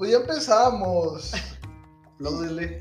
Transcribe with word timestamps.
Pues 0.00 0.12
ya 0.12 0.16
empezamos. 0.16 1.30
Apláudele. 2.14 2.80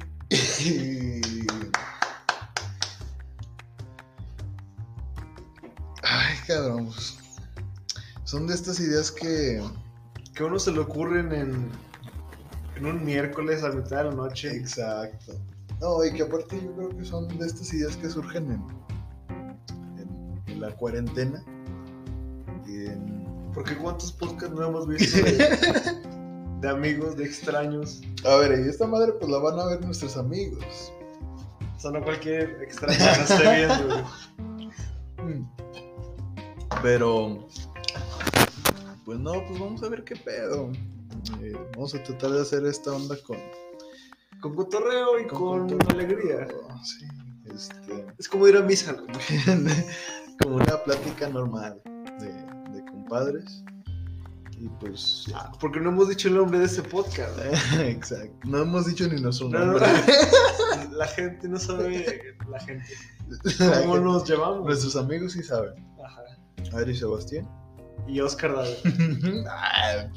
Ay, 6.04 6.36
cabrón. 6.48 6.86
pues, 6.88 7.18
Son 8.24 8.48
de 8.48 8.54
estas 8.56 8.80
ideas 8.80 9.12
que. 9.12 9.62
Que 10.34 10.44
a 10.44 10.46
uno 10.46 10.60
se 10.60 10.72
le 10.72 10.80
ocurren 10.80 11.34
en, 11.34 11.70
en 12.78 12.86
un 12.86 13.04
miércoles 13.04 13.64
a 13.64 13.70
mitad 13.72 13.98
de 13.98 14.04
la 14.06 14.12
noche. 14.12 14.56
Exacto. 14.56 15.34
No, 15.82 16.04
y 16.06 16.14
que 16.14 16.24
aparte 16.24 16.60
yo 16.64 16.74
creo 16.76 16.90
que 16.98 17.04
son 17.06 17.28
de 17.38 17.46
estas 17.46 17.74
ideas 17.74 17.96
que 17.98 18.10
surgen 18.10 18.52
en, 18.52 18.64
en, 20.00 20.42
en 20.48 20.62
la 20.62 20.72
cuarentena. 20.76 21.44
En- 22.68 23.52
Porque 23.54 23.76
cuántos 23.78 24.12
podcasts 24.14 24.56
no 24.56 24.68
hemos 24.68 24.88
visto 24.88 25.18
de, 25.18 26.09
de 26.60 26.70
amigos, 26.70 27.16
de 27.16 27.26
extraños. 27.26 28.02
A 28.26 28.36
ver, 28.38 28.60
y 28.66 28.70
esta 28.70 28.86
madre 28.88 29.14
pues 29.14 29.32
la 29.32 29.38
van 29.40 29.60
a 29.60 29.66
ver 29.66 29.82
nuestros 29.86 30.18
amigos. 30.18 30.92
O 31.78 31.80
sea, 31.80 31.92
no 31.92 32.04
cualquier 32.04 32.62
extraño 32.62 32.98
que 32.98 33.34
esté 33.34 33.56
viendo. 33.56 33.86
güey. 33.88 34.04
Mm. 35.20 35.44
Pero, 36.82 37.46
pues 39.04 39.20
no, 39.20 39.34
pues 39.46 39.60
vamos 39.60 39.84
a 39.84 39.90
ver 39.90 40.06
qué 40.06 40.16
pedo. 40.16 40.72
Eh, 41.42 41.58
vamos 41.76 41.94
a 41.94 42.02
tratar 42.02 42.32
de 42.32 42.42
hacer 42.42 42.66
esta 42.66 42.94
onda 42.94 43.18
con, 43.28 43.36
Con 44.40 44.56
cotorreo 44.56 45.20
y 45.20 45.28
con, 45.28 45.68
cotorreo. 45.68 45.90
alegría. 45.90 46.48
Sí, 46.86 47.06
este, 47.54 48.06
Es 48.18 48.30
como 48.30 48.48
ir 48.48 48.56
a 48.56 48.62
misa. 48.62 48.96
como 50.42 50.56
una 50.56 50.82
plática 50.86 51.28
normal 51.28 51.82
de, 51.84 52.32
de 52.72 52.86
compadres. 52.86 53.62
Y 54.60 54.68
pues, 54.80 55.26
Ah, 55.34 55.52
Porque 55.60 55.80
no 55.80 55.90
hemos 55.90 56.10
dicho 56.10 56.28
el 56.28 56.36
nombre 56.36 56.60
de 56.60 56.66
ese 56.66 56.84
podcast. 56.84 57.32
exacto. 57.80 58.34
No 58.46 58.62
hemos 58.62 58.86
dicho 58.88 59.08
ni 59.08 59.20
nuestro 59.22 59.50
No, 59.50 59.60
no, 59.60 59.66
nombre. 59.74 59.88
La 60.92 61.08
gente 61.08 61.48
no 61.48 61.58
sabe. 61.58 62.36
La 62.50 62.60
gente. 62.60 62.86
La 63.60 63.82
¿Cómo 63.82 63.94
gente- 63.94 64.00
nos 64.06 64.28
llevamos? 64.30 64.66
Nuestros 64.66 64.96
amigos 64.96 65.34
sí 65.34 65.44
saben. 65.44 65.74
Ajá. 66.04 66.22
Ari 66.78 66.96
Sebastián. 66.96 67.48
Y 68.08 68.20
Oscar 68.20 68.56
David. 68.56 69.46
ah. 69.50 70.08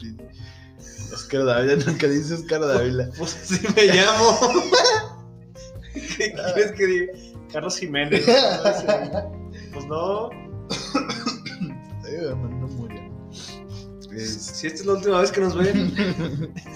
Oscar 1.13 1.45
Dávila, 1.45 1.77
nunca 1.85 2.09
dice 2.09 2.35
Oscar 2.35 2.61
Dávila. 2.63 3.09
Pues 3.19 3.37
así 3.37 3.61
me 3.77 3.87
llamo. 3.95 4.39
¿Qué 5.93 6.33
quieres 6.33 6.73
que 6.73 6.87
diga? 6.87 7.13
Carlos 7.53 7.77
Jiménez. 7.79 8.27
¿no? 8.27 9.31
Pues 9.73 9.87
no. 9.87 10.31
Hermano, 12.07 12.62
Si 14.27 14.67
esta 14.67 14.81
es 14.81 14.87
la 14.87 14.93
última 14.95 15.21
vez 15.21 15.31
que 15.33 15.41
nos 15.41 15.57
ven, 15.57 15.95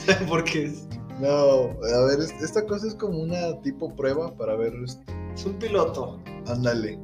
¿saben 0.06 0.26
por 0.28 0.44
qué? 0.44 0.64
Es, 0.66 0.86
No, 1.20 1.70
a 1.72 2.04
ver, 2.06 2.20
es- 2.20 2.32
esta 2.42 2.64
cosa 2.66 2.86
es 2.88 2.94
como 2.94 3.18
una 3.20 3.60
tipo 3.62 3.94
prueba 3.94 4.34
para 4.36 4.56
ver. 4.56 4.72
es- 4.84 4.98
un 5.44 5.58
piloto. 5.58 6.20
Ándale. 6.46 6.98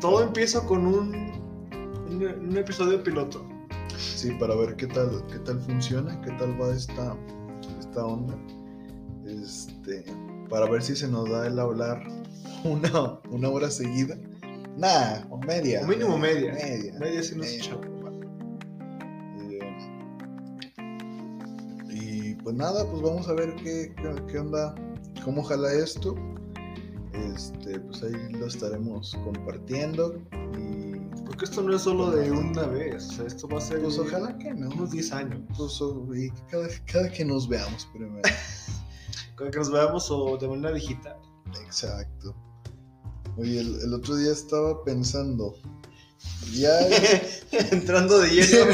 Todo 0.00 0.22
empieza 0.22 0.60
con 0.66 0.86
un, 0.86 1.14
un, 2.08 2.22
un 2.48 2.56
episodio 2.56 3.02
piloto. 3.02 3.46
Sí, 3.96 4.32
para 4.32 4.54
ver 4.54 4.76
qué 4.76 4.86
tal, 4.86 5.24
qué 5.32 5.38
tal 5.40 5.60
funciona, 5.60 6.20
qué 6.22 6.30
tal 6.32 6.60
va 6.60 6.74
esta, 6.74 7.16
esta 7.80 8.04
onda. 8.04 8.36
Este, 9.26 10.04
para 10.50 10.68
ver 10.68 10.82
si 10.82 10.94
se 10.96 11.08
nos 11.08 11.30
da 11.30 11.46
el 11.46 11.58
hablar 11.58 12.02
una, 12.64 13.20
una 13.30 13.48
hora 13.48 13.70
seguida. 13.70 14.16
Nah, 14.76 15.24
o 15.30 15.38
media. 15.38 15.82
O 15.82 15.86
mínimo 15.86 16.18
media. 16.18 16.52
Media. 16.52 16.94
Media 16.98 17.22
sí 17.22 17.34
nos 17.36 17.46
media. 17.46 17.62
Nada, 22.54 22.88
pues 22.90 23.02
vamos 23.02 23.28
a 23.28 23.34
ver 23.34 23.54
qué, 23.56 23.94
qué, 23.96 24.14
qué 24.28 24.38
onda, 24.38 24.74
cómo 25.24 25.42
jala 25.42 25.72
esto. 25.72 26.14
Este, 27.12 27.78
pues 27.80 28.02
ahí 28.02 28.32
lo 28.32 28.46
estaremos 28.46 29.16
compartiendo. 29.24 30.14
Y 30.58 30.98
Porque 31.24 31.44
esto 31.44 31.62
no 31.62 31.74
es 31.74 31.82
solo 31.82 32.10
de 32.10 32.30
una 32.30 32.66
vez. 32.66 33.08
O 33.10 33.12
sea, 33.12 33.26
esto 33.26 33.48
va 33.48 33.58
a 33.58 33.60
ser 33.60 33.80
pues 33.82 33.98
ojalá 33.98 34.36
que 34.38 34.52
no. 34.52 34.68
unos 34.70 34.90
10 34.90 35.12
años. 35.12 35.40
Pues, 35.56 35.80
y 36.18 36.30
cada, 36.50 36.68
cada 36.90 37.10
que 37.10 37.24
nos 37.24 37.48
veamos 37.48 37.86
primero. 37.92 38.22
Cada 39.36 39.50
que 39.50 39.58
nos 39.58 39.72
veamos 39.72 40.08
o 40.12 40.38
de 40.38 40.46
manera 40.46 40.72
digital. 40.72 41.16
Exacto. 41.66 42.36
Oye, 43.36 43.58
el, 43.58 43.80
el 43.80 43.92
otro 43.92 44.14
día 44.14 44.30
estaba 44.30 44.84
pensando. 44.84 45.56
Ya. 46.52 46.70
Entrando 47.70 48.18
de 48.18 48.28
lleno 48.30 48.72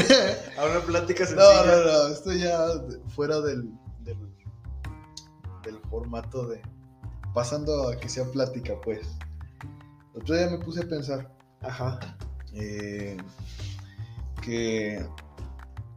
a 0.57 0.65
una 0.65 0.81
plática 0.81 1.23
no, 1.29 1.29
sencilla. 1.29 1.65
no, 1.65 1.83
no. 1.83 2.07
Esto 2.07 2.33
ya 2.33 2.57
fuera 3.15 3.39
del, 3.41 3.71
del, 4.03 4.17
del 5.63 5.79
formato 5.89 6.47
de. 6.47 6.61
Pasando 7.33 7.89
a 7.89 7.97
que 7.97 8.09
sea 8.09 8.25
plática, 8.25 8.73
pues. 8.83 9.07
El 10.13 10.21
otro 10.21 10.35
día 10.35 10.49
me 10.49 10.57
puse 10.57 10.81
a 10.81 10.87
pensar 10.89 11.31
Ajá. 11.61 11.99
eh, 12.53 13.15
que 14.41 15.05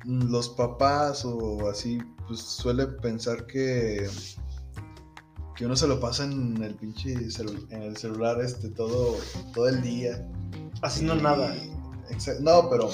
los 0.05 0.51
papás 0.51 1.25
o 1.25 1.69
así, 1.69 1.99
pues 2.29 2.41
suele 2.41 2.87
pensar 2.87 3.47
que. 3.47 4.09
Que 5.57 5.67
uno 5.67 5.77
se 5.77 5.87
lo 5.87 6.01
pasa 6.01 6.25
en 6.25 6.63
el 6.63 6.75
pinche 6.75 7.13
en 7.13 7.83
el 7.83 7.97
celular 7.97 8.41
este 8.41 8.71
todo, 8.71 9.17
todo 9.55 9.69
el 9.69 9.83
día. 9.83 10.27
Haciendo 10.83 11.17
Y- 11.17 11.23
nada. 11.23 11.55
No, 12.41 12.69
pero 12.71 12.91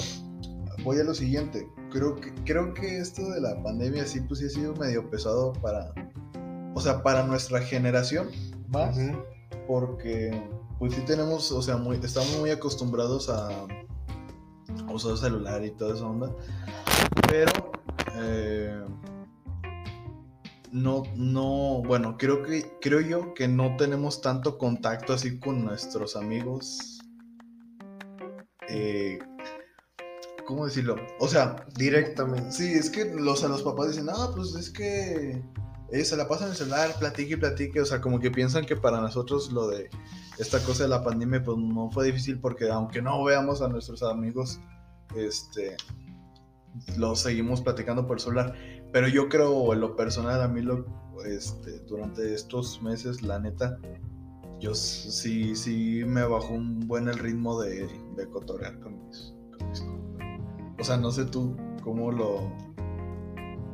voy 0.83 0.99
a 0.99 1.03
lo 1.03 1.13
siguiente. 1.13 1.67
Creo 1.91 2.15
que, 2.15 2.33
creo 2.45 2.73
que 2.73 2.99
esto 2.99 3.29
de 3.29 3.41
la 3.41 3.61
pandemia 3.61 4.05
sí, 4.05 4.21
pues 4.21 4.39
sí 4.39 4.45
ha 4.45 4.49
sido 4.49 4.73
medio 4.75 5.09
pesado 5.09 5.51
para, 5.53 5.93
o 6.73 6.79
sea, 6.79 7.03
para 7.03 7.23
nuestra 7.23 7.61
generación 7.61 8.29
más, 8.69 8.97
porque 9.67 10.31
pues 10.79 10.93
sí 10.95 11.01
tenemos, 11.01 11.51
o 11.51 11.61
sea, 11.61 11.77
muy, 11.77 11.97
estamos 12.01 12.39
muy 12.39 12.49
acostumbrados 12.49 13.29
a, 13.29 13.49
a 13.49 14.91
usar 14.91 15.17
celular 15.17 15.63
y 15.65 15.71
toda 15.71 15.95
esa 15.95 16.05
onda, 16.05 16.33
pero 17.27 17.51
eh, 18.15 18.81
no, 20.71 21.03
no, 21.15 21.83
bueno, 21.85 22.15
creo 22.17 22.41
que, 22.43 22.77
creo 22.79 23.01
yo 23.01 23.33
que 23.33 23.47
no 23.49 23.75
tenemos 23.75 24.21
tanto 24.21 24.57
contacto 24.57 25.13
así 25.13 25.37
con 25.37 25.63
nuestros 25.65 26.15
amigos 26.15 27.00
eh, 28.71 29.19
¿cómo 30.45 30.65
decirlo? 30.65 30.95
O 31.19 31.27
sea, 31.27 31.65
Directamente. 31.77 32.51
sí, 32.51 32.73
es 32.73 32.89
que 32.89 33.05
los, 33.05 33.43
a 33.43 33.47
los 33.47 33.63
papás 33.63 33.89
dicen, 33.89 34.05
no, 34.05 34.33
pues 34.35 34.55
es 34.55 34.69
que 34.69 35.43
ellos 35.91 36.07
se 36.07 36.17
la 36.17 36.27
pasan 36.27 36.47
en 36.47 36.51
el 36.51 36.57
celular, 36.57 36.95
platique 36.99 37.33
y 37.33 37.37
platique, 37.37 37.81
o 37.81 37.85
sea, 37.85 37.99
como 37.99 38.19
que 38.19 38.31
piensan 38.31 38.65
que 38.65 38.75
para 38.75 39.01
nosotros 39.01 39.51
lo 39.51 39.67
de 39.67 39.89
esta 40.39 40.59
cosa 40.63 40.83
de 40.83 40.89
la 40.89 41.03
pandemia, 41.03 41.43
pues 41.43 41.57
no 41.57 41.91
fue 41.91 42.05
difícil 42.05 42.39
porque 42.39 42.69
aunque 42.69 43.01
no 43.01 43.23
veamos 43.23 43.61
a 43.61 43.67
nuestros 43.67 44.01
amigos, 44.03 44.59
este, 45.15 45.75
los 46.97 47.19
seguimos 47.19 47.61
platicando 47.61 48.07
por 48.07 48.21
celular. 48.21 48.55
Pero 48.93 49.07
yo 49.07 49.29
creo, 49.29 49.73
en 49.73 49.81
lo 49.81 49.95
personal, 49.95 50.41
a 50.41 50.47
mí 50.47 50.61
lo, 50.61 50.85
este, 51.25 51.79
durante 51.81 52.33
estos 52.33 52.81
meses, 52.81 53.21
la 53.21 53.39
neta, 53.39 53.77
yo 54.61 54.75
sí, 54.75 55.55
sí 55.55 56.03
me 56.05 56.23
bajó 56.23 56.53
un 56.53 56.87
buen 56.87 57.07
el 57.07 57.17
ritmo 57.17 57.59
de, 57.59 57.89
de 58.15 58.29
cotorrear 58.29 58.79
con 58.79 59.05
mis, 59.07 59.33
con 59.57 59.69
mis. 59.69 59.83
O 60.79 60.83
sea, 60.83 60.97
no 60.97 61.11
sé 61.11 61.25
tú 61.25 61.57
cómo 61.83 62.11
lo, 62.11 62.51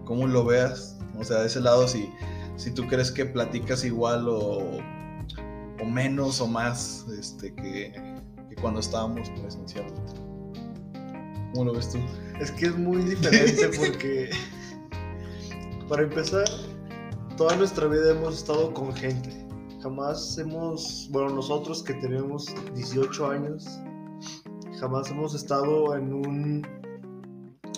cómo 0.05 0.25
lo 0.27 0.45
veas. 0.45 0.97
O 1.19 1.23
sea, 1.25 1.39
de 1.39 1.47
ese 1.47 1.59
lado, 1.59 1.87
si, 1.87 2.09
si 2.55 2.71
tú 2.71 2.87
crees 2.87 3.11
que 3.11 3.25
platicas 3.25 3.83
igual 3.83 4.29
o, 4.29 4.79
o 5.81 5.85
menos 5.85 6.39
o 6.39 6.47
más 6.47 7.05
este, 7.19 7.53
que, 7.53 7.91
que 8.49 8.55
cuando 8.61 8.79
estábamos 8.79 9.29
presencialmente. 9.41 10.13
¿Cómo 11.53 11.65
lo 11.65 11.73
ves 11.73 11.89
tú? 11.89 11.99
Es 12.39 12.51
que 12.51 12.67
es 12.67 12.77
muy 12.77 13.01
diferente 13.01 13.69
porque, 13.77 14.29
para 15.89 16.03
empezar, 16.03 16.45
toda 17.35 17.57
nuestra 17.57 17.87
vida 17.87 18.11
hemos 18.11 18.37
estado 18.37 18.73
con 18.73 18.93
gente. 18.93 19.46
Jamás 19.81 20.37
hemos, 20.37 21.07
bueno, 21.11 21.29
nosotros 21.29 21.83
que 21.83 21.93
tenemos 21.95 22.53
18 22.73 23.29
años, 23.29 23.79
jamás 24.79 25.11
hemos 25.11 25.35
estado 25.35 25.95
en 25.95 26.13
un 26.13 26.77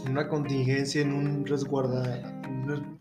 en 0.06 0.12
una 0.12 0.28
contingencia, 0.28 1.02
en 1.02 1.14
un 1.14 1.46
resguarda, 1.46 2.20
en 2.44 2.72
un, 2.72 3.00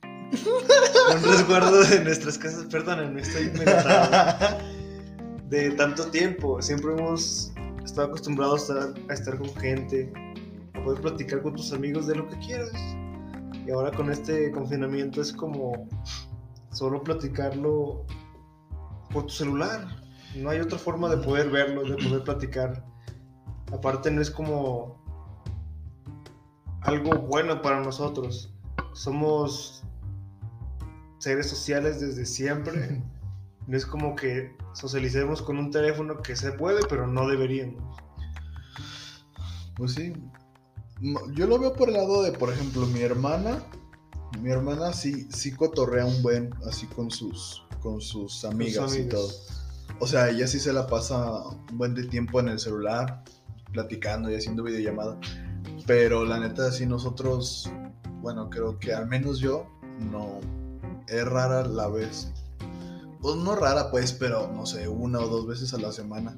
resguardo 1.23 1.85
de 1.85 2.05
nuestras 2.05 2.37
casas, 2.39 2.67
perdón, 2.67 3.15
no 3.15 3.21
estoy 3.21 3.51
de 5.49 5.71
tanto 5.73 6.07
tiempo. 6.11 6.61
Siempre 6.61 6.93
hemos 6.93 7.53
estado 7.85 8.09
acostumbrados 8.09 8.71
a 8.71 8.91
estar, 8.91 9.11
a 9.11 9.15
estar 9.15 9.39
con 9.39 9.55
gente, 9.57 10.13
a 10.75 10.85
poder 10.85 11.01
platicar 11.01 11.43
con 11.43 11.55
tus 11.55 11.73
amigos 11.73 12.07
de 12.07 12.17
lo 12.17 12.29
que 12.29 12.39
quieras. 12.39 12.73
Y 13.67 13.71
ahora 13.71 13.91
con 13.93 14.11
este 14.11 14.51
confinamiento 14.51 15.21
es 15.21 15.33
como 15.33 15.89
solo 16.71 17.03
platicarlo 17.03 18.05
por 19.11 19.25
tu 19.25 19.31
celular. 19.31 19.87
No 20.37 20.51
hay 20.51 20.61
otra 20.61 20.79
forma 20.79 21.09
de 21.09 21.19
poder 21.19 21.51
verlo, 21.51 21.83
de 21.85 21.97
poder 21.97 22.23
platicar. 22.23 22.85
Aparte 23.73 24.11
no 24.11 24.21
es 24.21 24.31
como 24.31 24.99
algo 26.83 27.19
bueno 27.19 27.61
para 27.63 27.81
nosotros. 27.81 28.55
Somos 28.93 29.83
seres 31.19 31.49
sociales 31.49 32.01
desde 32.01 32.27
siempre. 32.27 33.03
No 33.67 33.77
es 33.77 33.85
como 33.85 34.17
que 34.17 34.57
socialicemos 34.73 35.43
con 35.43 35.59
un 35.59 35.71
teléfono 35.71 36.23
que 36.23 36.35
se 36.35 36.53
puede, 36.53 36.81
pero 36.89 37.07
no 37.07 37.29
deberíamos. 37.29 37.99
Pues 39.77 39.93
sí. 39.93 40.15
Yo 41.35 41.47
lo 41.47 41.59
veo 41.59 41.75
por 41.75 41.91
el 41.91 41.97
lado 41.97 42.23
de, 42.23 42.33
por 42.33 42.51
ejemplo, 42.51 42.87
mi 42.87 43.01
hermana. 43.01 43.63
Mi 44.41 44.51
hermana 44.51 44.95
sí, 44.95 45.29
sí 45.31 45.53
cotorrea 45.53 46.07
un 46.07 46.23
buen, 46.23 46.51
así 46.67 46.87
con 46.87 47.11
sus, 47.11 47.63
con 47.81 48.01
sus 48.01 48.45
amigas 48.45 48.97
y 48.97 49.05
todo. 49.09 49.29
O 50.01 50.07
sea, 50.07 50.29
ella 50.31 50.47
sí 50.47 50.61
se 50.61 50.73
la 50.73 50.87
pasa 50.87 51.43
un 51.49 51.79
buen 51.79 51.95
de 51.95 52.05
tiempo 52.05 52.41
en 52.41 52.49
el 52.49 52.59
celular, 52.59 53.23
platicando 53.73 54.31
y 54.31 54.37
haciendo 54.37 54.63
videollamada. 54.63 55.19
Pero 55.87 56.25
la 56.25 56.39
neta, 56.39 56.71
sí 56.71 56.87
nosotros, 56.87 57.71
bueno, 58.21 58.49
creo 58.51 58.79
que 58.79 58.93
al 58.93 59.07
menos 59.07 59.39
yo, 59.41 59.67
no, 59.99 60.41
es 61.09 61.25
rara 61.25 61.67
la 61.67 61.89
vez. 61.89 62.33
Pues 63.21 63.37
no 63.37 63.57
rara, 63.57 63.91
pues, 63.91 64.13
pero 64.13 64.49
no 64.53 64.67
sé, 64.67 64.87
una 64.87 65.19
o 65.19 65.27
dos 65.29 65.47
veces 65.47 65.75
a 65.75 65.79
la 65.79 65.91
semana 65.91 66.37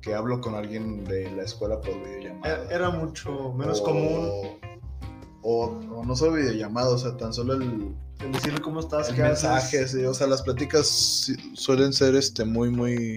que 0.00 0.14
hablo 0.14 0.40
con 0.40 0.54
alguien 0.54 1.02
de 1.04 1.28
la 1.32 1.42
escuela 1.42 1.80
por 1.80 1.94
videollamada. 2.04 2.62
Era, 2.64 2.70
era 2.74 2.90
mucho 2.90 3.52
menos 3.54 3.80
O- 3.80 3.84
común 3.84 4.30
O, 5.48 5.66
o 5.66 6.04
no 6.04 6.16
solo 6.16 6.32
videollamada, 6.32 6.90
o 6.90 6.98
sea, 6.98 7.16
tan 7.16 7.32
solo 7.32 7.52
el, 7.54 7.94
el 8.18 8.32
decirle 8.32 8.60
cómo 8.60 8.80
estás, 8.80 9.10
el 9.10 9.14
qué 9.14 9.22
mensaje, 9.22 9.78
haces. 9.84 9.92
sí, 9.92 10.04
o 10.04 10.12
sea, 10.12 10.26
las 10.26 10.42
pláticas 10.42 11.30
suelen 11.54 11.92
ser 11.92 12.16
este 12.16 12.44
muy, 12.44 12.68
muy. 12.70 13.16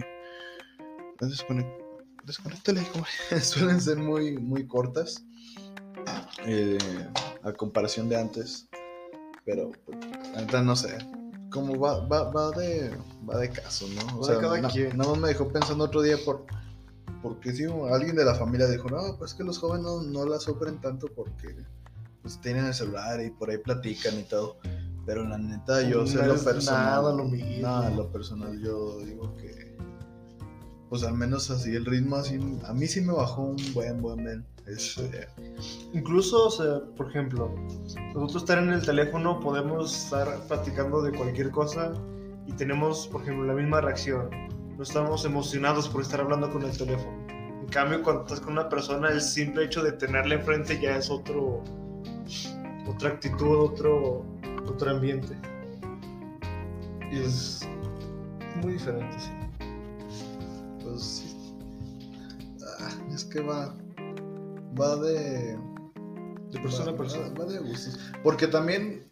Desconéctale, 2.26 2.82
suelen 3.42 3.82
ser 3.82 3.98
muy, 3.98 4.38
muy 4.38 4.68
cortas. 4.68 5.24
eh, 6.46 6.78
a 7.44 7.52
comparación 7.54 8.10
de 8.10 8.18
antes. 8.18 8.68
Pero, 9.46 9.72
pues, 9.86 9.98
la 10.34 10.42
neta, 10.42 10.62
no 10.62 10.76
sé. 10.76 10.98
Como 11.50 11.80
va, 11.80 12.06
va, 12.06 12.30
va 12.30 12.52
de. 12.52 12.92
va 13.28 13.38
de 13.40 13.50
caso, 13.50 13.88
¿no? 13.88 14.20
O 14.20 14.28
de 14.28 14.38
cada 14.40 14.62
na- 14.62 14.70
quien. 14.70 14.96
nada 14.96 15.12
más 15.12 15.20
me 15.20 15.28
dejó 15.30 15.48
pensando 15.52 15.86
otro 15.86 16.02
día 16.04 16.18
por. 16.24 16.46
Porque 17.24 17.52
sí, 17.54 17.64
alguien 17.92 18.16
de 18.16 18.24
la 18.24 18.36
familia 18.36 18.68
dijo, 18.68 18.88
no, 18.90 19.18
pues 19.18 19.34
que 19.34 19.44
los 19.44 19.58
jóvenes 19.58 19.84
no, 19.84 20.02
no 20.04 20.26
la 20.26 20.40
sufren 20.40 20.80
tanto 20.80 21.08
porque 21.14 21.54
pues, 22.22 22.40
tienen 22.42 22.66
el 22.66 22.74
celular 22.74 23.22
y 23.22 23.30
por 23.32 23.50
ahí 23.50 23.58
platican 23.58 24.20
y 24.20 24.24
todo. 24.24 24.58
Pero 25.06 25.24
la 25.28 25.38
neta, 25.38 25.82
yo 25.82 26.06
sé 26.06 26.18
No 26.18 26.26
lo 26.28 26.34
es 26.36 26.44
personal. 26.44 26.86
nada 26.86 27.14
lo 27.14 27.24
mismo. 27.26 27.62
Nada, 27.62 27.90
lo 27.90 28.12
personal, 28.12 28.60
yo 28.62 29.00
digo 29.00 29.36
que. 29.38 29.76
Pues 30.90 31.04
al 31.04 31.14
menos 31.14 31.50
así, 31.52 31.76
el 31.76 31.86
ritmo 31.86 32.16
así. 32.18 32.40
A 32.66 32.74
mí 32.74 32.88
sí 32.88 33.02
me 33.02 33.14
bajó 33.14 33.44
un 33.44 33.58
buen, 33.74 34.02
buen, 34.02 34.24
buen. 34.24 34.46
Este, 34.68 35.28
Incluso, 35.94 36.46
o 36.48 36.52
sea, 36.52 36.82
por 36.96 37.10
ejemplo, 37.10 37.56
nosotros 38.14 38.44
estar 38.44 38.60
en 38.60 38.70
el 38.70 38.86
teléfono 38.86 39.40
podemos 39.40 40.04
estar 40.04 40.28
platicando 40.48 41.02
de 41.02 41.12
cualquier 41.12 41.50
cosa 41.50 41.92
y 42.46 42.54
tenemos, 42.54 43.08
por 43.08 43.22
ejemplo, 43.24 43.46
la 43.46 43.54
misma 43.54 43.82
reacción. 43.82 44.30
No 44.78 44.84
estamos 44.84 45.26
emocionados 45.26 45.90
por 45.90 46.02
estar 46.02 46.22
hablando 46.22 46.52
con 46.52 46.64
el 46.64 46.78
teléfono. 46.78 47.18
En 47.30 47.68
cambio, 47.70 48.04
cuando 48.04 48.22
estás 48.24 48.40
con 48.42 48.54
una 48.54 48.70
persona, 48.70 49.10
el 49.10 49.22
simple 49.22 49.66
hecho 49.66 49.82
de 49.84 49.92
tenerla 49.94 50.36
enfrente 50.36 50.80
ya 50.80 50.96
es 50.98 51.10
otro, 51.10 51.64
otra 52.88 53.10
actitud, 53.10 53.58
otro, 53.58 54.26
otro 54.68 54.92
ambiente. 54.92 55.38
Y 57.12 57.20
es 57.20 57.68
muy 58.62 58.74
diferente, 58.74 59.18
sí. 59.20 59.32
pues 60.84 61.04
sí. 61.04 61.56
Ah, 62.80 62.90
es 63.14 63.26
que 63.26 63.42
va. 63.42 63.76
Va 64.80 64.96
de. 64.98 65.58
De 66.52 66.60
persona 66.60 66.92
a 66.92 66.96
persona. 66.96 67.30
Va, 67.30 67.46
va 67.46 67.52
de 67.52 67.60
gustos. 67.60 68.00
Porque 68.24 68.48
también. 68.48 69.06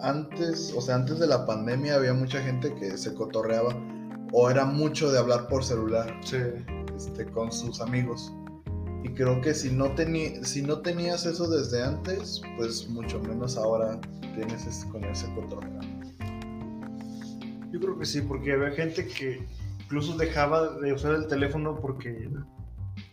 Antes, 0.00 0.72
o 0.76 0.80
sea, 0.80 0.94
antes 0.94 1.18
de 1.18 1.26
la 1.26 1.44
pandemia 1.44 1.96
había 1.96 2.14
mucha 2.14 2.40
gente 2.40 2.72
que 2.74 2.96
se 2.96 3.14
cotorreaba. 3.14 3.74
O 4.32 4.50
era 4.50 4.64
mucho 4.64 5.10
de 5.10 5.18
hablar 5.18 5.48
por 5.48 5.64
celular. 5.64 6.20
Sí. 6.22 6.36
este, 6.94 7.26
con 7.30 7.50
sus 7.50 7.80
amigos. 7.80 8.32
Y 9.04 9.08
creo 9.10 9.40
que 9.40 9.54
si 9.54 9.70
no, 9.70 9.92
si 10.42 10.62
no 10.62 10.80
tenías 10.80 11.24
eso 11.24 11.48
desde 11.48 11.84
antes, 11.84 12.42
pues 12.56 12.88
mucho 12.88 13.20
menos 13.20 13.56
ahora 13.56 14.00
tienes 14.34 14.66
ese- 14.66 14.88
con 14.88 15.04
ese 15.04 15.32
cotorreo. 15.34 15.80
Yo 17.70 17.80
creo 17.80 17.98
que 17.98 18.06
sí, 18.06 18.22
porque 18.22 18.52
había 18.52 18.70
gente 18.72 19.06
que 19.06 19.46
incluso 19.84 20.16
dejaba 20.16 20.68
de 20.78 20.92
usar 20.92 21.14
el 21.14 21.26
teléfono 21.28 21.76
porque 21.80 22.28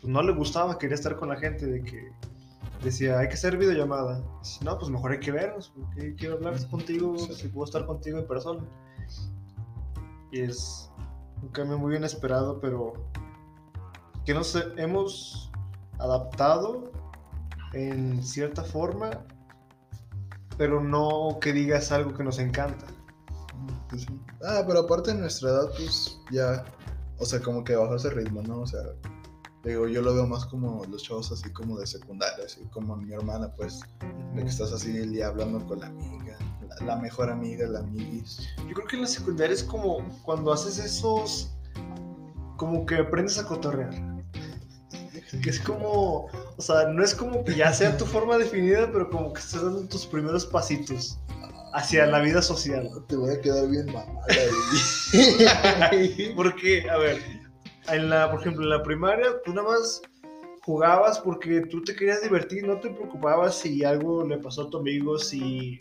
pues, 0.02 0.12
no 0.12 0.22
le 0.24 0.34
gustaba, 0.34 0.78
quería 0.78 0.96
estar 0.96 1.18
con 1.18 1.30
la 1.30 1.36
gente, 1.36 1.66
de 1.66 1.84
que 1.84 2.10
decía, 2.84 3.20
hay 3.20 3.28
que 3.28 3.34
hacer 3.36 3.58
videollamada. 3.58 4.24
Dice, 4.42 4.64
no, 4.66 4.78
pues 4.80 4.90
mejor 4.90 5.12
hay 5.12 5.20
que 5.20 5.31
vernos, 5.31 5.72
porque 5.76 6.16
quiero 6.16 6.36
hablar 6.36 6.68
contigo, 6.70 7.18
Sí. 7.18 7.34
si 7.36 7.48
puedo 7.50 7.66
estar 7.66 7.86
contigo 7.86 8.18
en 8.20 8.28
persona. 8.28 8.64
Y 10.31 10.40
es 10.42 10.90
un 11.42 11.50
cambio 11.50 11.78
muy 11.78 11.96
inesperado, 11.96 12.60
pero 12.60 12.94
que 14.26 14.34
nos 14.34 14.56
hemos 14.78 15.52
adaptado 16.00 16.92
en 17.74 18.24
cierta 18.24 18.63
forma, 18.63 19.12
pero 20.57 20.81
no 20.81 21.38
que 21.42 21.53
digas 21.53 21.92
algo 21.92 22.13
que 22.13 22.24
nos 22.24 22.39
encanta. 22.39 22.86
Pues. 23.89 24.06
Ah, 24.44 24.63
pero 24.65 24.81
aparte 24.81 25.13
de 25.13 25.19
nuestra 25.19 25.50
edad, 25.50 25.69
pues 25.75 26.19
ya, 26.31 26.63
o 27.19 27.25
sea, 27.25 27.42
como 27.42 27.63
que 27.63 27.75
bajó 27.75 27.95
ese 27.95 28.09
ritmo, 28.09 28.42
¿no? 28.44 28.62
O 28.62 28.68
sea, 28.68 28.81
digo, 29.63 29.88
yo 29.88 30.01
lo 30.01 30.13
veo 30.13 30.27
más 30.27 30.45
como 30.45 30.83
los 30.86 31.03
chavos 31.03 31.31
así 31.31 31.51
como 31.51 31.77
de 31.77 31.88
secundaria, 31.88 32.45
así 32.45 32.63
como 32.71 32.95
mi 32.95 33.13
hermana, 33.13 33.53
pues, 33.56 33.81
de 34.33 34.44
que 34.44 34.50
estás 34.50 34.71
así 34.71 34.95
el 34.97 35.12
día 35.12 35.27
hablando 35.27 35.65
con 35.68 35.80
la 35.80 35.88
amiga, 35.88 36.38
la, 36.69 36.86
la 36.86 36.95
mejor 36.97 37.30
amiga, 37.30 37.68
la 37.68 37.80
amiguis. 37.80 38.47
Yo 38.68 38.74
creo 38.74 38.88
que 38.88 38.95
en 38.95 39.01
la 39.03 39.07
secundaria 39.07 39.53
es 39.53 39.63
como 39.63 39.97
cuando 40.24 40.53
haces 40.53 40.80
esos. 40.80 41.51
Como 42.57 42.86
que 42.86 42.95
aprendes 42.95 43.38
a 43.38 43.45
cotorrear. 43.45 44.15
Que 45.44 45.50
es 45.50 45.60
como. 45.60 46.27
O 46.57 46.62
sea, 46.62 46.88
no 46.88 47.04
es 47.04 47.13
como 47.13 47.44
que 47.44 47.56
ya 47.56 47.74
sea 47.74 47.98
tu 47.98 48.06
forma 48.06 48.38
definida, 48.38 48.89
pero 48.92 49.10
como 49.10 49.33
que 49.33 49.42
estás 49.42 49.63
dando 49.63 49.88
tus 49.88 50.06
primeros 50.06 50.45
pasitos 50.45 51.19
hacia 51.74 52.06
la 52.06 52.19
vida 52.19 52.42
social. 52.42 52.89
Te 53.07 53.16
voy 53.16 53.33
a 53.33 53.42
quedar 53.42 53.68
bien 53.68 53.88
mamada. 53.88 54.25
Porque, 56.36 56.89
a 56.89 56.98
ver, 56.98 57.22
en 57.89 58.10
la, 58.10 58.31
por 58.31 58.42
ejemplo, 58.42 58.63
en 58.63 58.69
la 58.69 58.83
primaria, 58.83 59.42
tú 59.44 59.54
nada 59.54 59.69
más 59.69 60.01
jugabas 60.63 61.19
porque 61.19 61.62
tú 61.62 61.83
te 61.83 61.95
querías 61.95 62.23
divertir, 62.23 62.66
no 62.66 62.80
te 62.80 62.90
preocupabas 62.90 63.59
si 63.59 63.83
algo 63.83 64.26
le 64.26 64.40
pasó 64.40 64.64
a 64.64 64.69
tu 64.69 64.80
amigo, 64.80 65.19
si. 65.19 65.80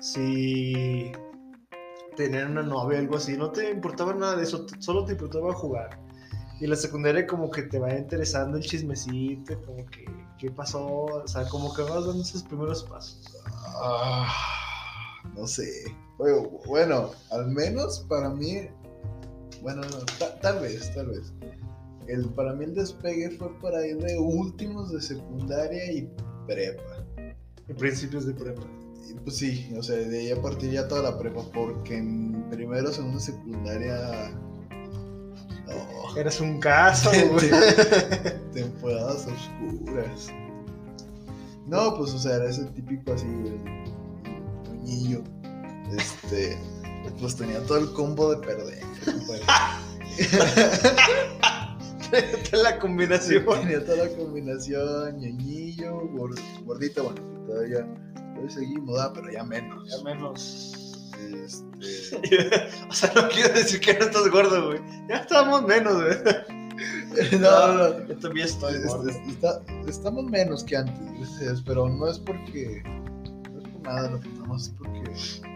si. 0.00 1.12
tener 2.16 2.46
una 2.46 2.62
novia 2.62 2.98
algo 2.98 3.16
así, 3.16 3.36
no 3.36 3.50
te 3.50 3.70
importaba 3.70 4.12
nada 4.14 4.36
de 4.36 4.42
eso, 4.42 4.66
solo 4.80 5.04
te 5.04 5.12
importaba 5.12 5.54
jugar. 5.54 5.98
Y 6.60 6.66
la 6.66 6.76
secundaria 6.76 7.26
como 7.26 7.50
que 7.50 7.62
te 7.62 7.78
va 7.78 7.94
interesando 7.96 8.58
el 8.58 8.62
chismecito, 8.62 9.60
como 9.64 9.86
que 9.86 10.04
qué 10.38 10.50
pasó, 10.50 10.84
o 11.06 11.26
sea, 11.26 11.48
como 11.48 11.72
que 11.72 11.82
vas 11.82 12.04
dando 12.06 12.22
esos 12.22 12.42
primeros 12.42 12.84
pasos. 12.84 13.34
Ah, 13.82 14.28
no 15.34 15.46
sé. 15.46 15.94
Bueno, 16.66 17.12
al 17.30 17.46
menos 17.48 18.00
para 18.08 18.28
mí, 18.28 18.68
bueno, 19.62 19.80
no, 19.80 19.98
ta- 20.18 20.38
tal 20.40 20.60
vez, 20.60 20.94
tal 20.94 21.06
vez. 21.06 21.32
El, 22.06 22.26
para 22.30 22.52
mí 22.52 22.64
el 22.64 22.74
despegue 22.74 23.30
fue 23.30 23.56
por 23.58 23.74
ahí 23.74 23.94
de 23.94 24.18
últimos 24.18 24.92
de 24.92 25.00
secundaria 25.00 25.90
y 25.92 26.10
prepa. 26.46 27.04
En 27.68 27.76
principios 27.76 28.26
de 28.26 28.34
prepa. 28.34 28.62
Y 29.08 29.14
pues 29.14 29.36
sí, 29.36 29.72
o 29.78 29.82
sea, 29.82 29.96
de 29.96 30.18
ahí 30.18 30.30
a 30.30 30.42
partir 30.42 30.72
ya 30.72 30.86
toda 30.88 31.02
la 31.10 31.18
prepa, 31.18 31.40
porque 31.54 31.96
en 31.96 32.44
primero, 32.50 32.92
segundo, 32.92 33.18
secundaria... 33.18 34.30
No, 36.14 36.16
Eras 36.20 36.40
un 36.40 36.58
caso, 36.60 37.10
güey. 37.30 37.50
temporadas 38.52 39.26
oscuras. 39.26 40.28
No, 41.66 41.96
pues, 41.96 42.12
o 42.14 42.18
sea, 42.18 42.36
era 42.36 42.48
ese 42.50 42.64
típico 42.66 43.12
así, 43.12 43.26
el. 43.26 43.80
Este, 45.96 46.58
pues 47.18 47.36
tenía 47.36 47.60
todo 47.66 47.78
el 47.78 47.92
combo 47.92 48.30
de 48.34 48.46
perder. 48.46 48.82
compadre. 49.04 49.42
la 52.52 52.78
combinación. 52.78 53.44
tenía 53.60 53.84
toda 53.84 54.04
la 54.06 54.16
combinación, 54.16 55.18
ñoñillo, 55.18 56.00
gor- 56.12 56.64
gordito, 56.64 57.04
bueno, 57.04 57.20
todavía, 57.46 57.86
todavía 58.14 58.50
seguimos, 58.50 58.98
ah, 59.00 59.12
pero 59.14 59.30
ya 59.32 59.44
menos. 59.44 59.88
Ya 59.88 60.02
menos. 60.04 60.72
Este, 61.44 62.68
o 62.88 62.92
sea, 62.92 63.12
no 63.14 63.28
quiero 63.28 63.52
decir 63.54 63.80
que 63.80 63.94
no 63.94 64.04
estás 64.06 64.28
gordo, 64.30 64.66
güey. 64.68 64.80
Ya 65.08 65.16
estamos 65.16 65.62
menos, 65.62 65.94
güey. 65.94 66.18
no, 67.40 67.66
no, 67.74 67.74
no. 67.88 68.06
Yo 68.06 68.16
también 68.18 68.46
estoy 68.46 68.74
Es- 68.74 68.86
gordo. 68.86 69.08
es- 69.10 69.16
está- 69.28 69.60
estamos 69.86 70.24
menos 70.24 70.64
que 70.64 70.76
antes, 70.76 71.62
pero 71.66 71.88
no 71.88 72.08
es 72.08 72.18
porque. 72.18 72.82
No 73.52 73.58
es 73.60 73.68
por 73.68 73.82
nada, 73.82 74.10
lo 74.10 74.20
que 74.20 74.28
más 74.46 74.62
es 74.64 74.74
porque 74.78 75.02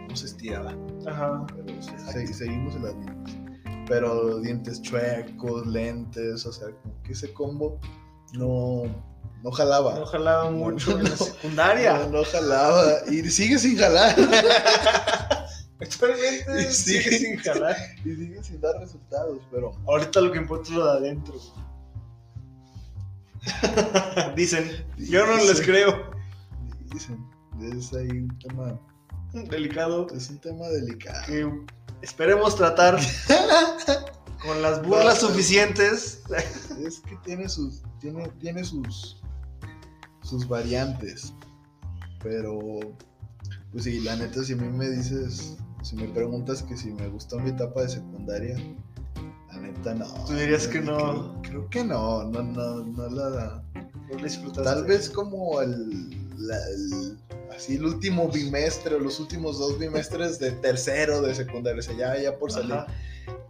no 0.09 0.15
se 0.15 0.25
estiraba. 0.27 0.75
Ajá. 1.07 1.45
Pero 1.55 1.81
se- 1.81 2.33
seguimos 2.33 2.75
en 2.75 2.83
las 2.83 2.95
mismas. 2.95 3.31
Pero 3.87 4.39
dientes 4.39 4.81
chuecos, 4.81 5.67
lentes, 5.67 6.45
o 6.45 6.51
sea, 6.51 6.69
como 6.81 7.01
que 7.03 7.13
ese 7.13 7.31
combo 7.33 7.79
no, 8.33 8.83
no 9.43 9.51
jalaba. 9.51 9.99
No 9.99 10.05
jalaba 10.07 10.49
mucho 10.49 10.97
en 10.97 11.03
la 11.03 11.09
No. 11.11 11.15
secundaria. 11.17 11.97
No, 11.99 12.09
no 12.19 12.23
jalaba. 12.23 12.83
Y 13.11 13.21
sigue 13.29 13.59
sin 13.59 13.77
jalar. 13.77 14.15
Actualmente 15.85 16.69
Y 16.69 16.73
sigue 16.73 17.03
sigue. 17.03 17.19
sin 17.19 17.37
jalar. 17.37 17.75
Y 18.05 18.15
sigue 18.15 18.43
sin 18.43 18.61
dar 18.61 18.75
resultados, 18.79 19.39
pero 19.51 19.71
Ahorita 19.87 20.21
lo 20.21 20.31
que 20.31 20.37
importa 20.39 20.69
es 20.69 20.75
lo 20.75 20.85
de 20.93 20.97
adentro. 21.07 21.35
Dicen, 24.35 24.85
yo 24.97 25.25
no 25.25 25.37
les 25.37 25.61
creo. 25.61 26.11
dicen, 26.91 27.23
es 27.61 27.93
ahí 27.93 28.09
un 28.09 28.39
tema, 28.39 28.79
Delicado 29.49 30.07
es 30.15 30.29
un 30.29 30.39
tema 30.39 30.67
delicado. 30.69 31.25
que 31.27 31.51
esperemos 32.01 32.55
tratar 32.55 32.97
con 34.41 34.61
las 34.61 34.81
burlas 34.81 35.21
No. 35.21 35.29
suficientes. 35.29 36.21
Es 36.79 36.99
que 37.01 37.15
tiene 37.23 37.47
sus, 37.49 37.83
tiene, 37.99 38.27
tiene 38.39 38.63
sus, 38.63 39.21
sus 40.23 40.47
variantes, 40.47 41.33
pero, 42.23 42.57
pues 43.71 43.83
sí, 43.83 43.99
la 43.99 44.15
neta, 44.15 44.43
si 44.43 44.53
a 44.53 44.55
mí 44.55 44.67
me 44.69 44.89
dices, 44.89 45.57
si 45.85 45.95
me 45.95 46.07
preguntas 46.07 46.63
que 46.63 46.75
si 46.75 46.91
me 46.91 47.07
gustó 47.07 47.39
mi 47.39 47.51
etapa 47.51 47.83
de 47.83 47.89
secundaria, 47.89 48.57
la 49.51 49.59
neta 49.59 49.93
no. 49.93 50.05
Tú 50.25 50.33
dirías 50.33 50.67
que 50.67 50.81
no. 50.81 50.97
Creo, 50.97 51.41
creo 51.43 51.69
que 51.69 51.83
no, 51.83 52.23
no, 52.23 52.41
no, 52.43 52.83
no 52.85 53.09
la... 53.09 53.63
No 54.09 54.23
disfrutaste. 54.23 54.63
Tal 54.63 54.83
vez 54.85 55.09
como 55.09 55.61
el, 55.61 56.09
la- 56.37 56.57
el- 56.69 57.17
así 57.55 57.75
el 57.75 57.85
último 57.85 58.27
bimestre 58.29 58.95
o 58.95 58.99
los 58.99 59.19
últimos 59.19 59.57
dos 59.59 59.79
bimestres 59.79 60.39
de 60.39 60.51
tercero 60.51 61.21
de 61.21 61.33
secundaria, 61.35 61.79
o 61.79 61.83
sea, 61.83 61.95
ya, 61.95 62.21
ya 62.21 62.37
por 62.37 62.51
salir. 62.51 62.73
Ajá, 62.73 62.87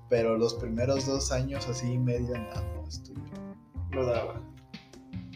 Pero 0.10 0.38
los 0.38 0.54
primeros 0.56 1.06
dos 1.06 1.32
años 1.32 1.68
así 1.68 1.88
y 1.94 1.98
medio, 1.98 2.38
nada, 2.38 2.62
no, 2.76 2.88
estuvieron, 2.88 3.56
no 3.92 4.06
daba. 4.06 4.42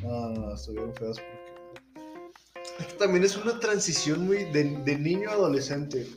no, 0.03 0.29
no, 0.29 0.53
estuvieron 0.53 0.93
feos 0.95 1.17
porque... 1.19 2.95
También 2.97 3.23
es 3.23 3.35
una 3.37 3.59
transición 3.59 4.25
muy 4.25 4.45
de, 4.51 4.63
de 4.85 4.97
niño 4.97 5.29
a 5.29 5.33
adolescente 5.33 6.07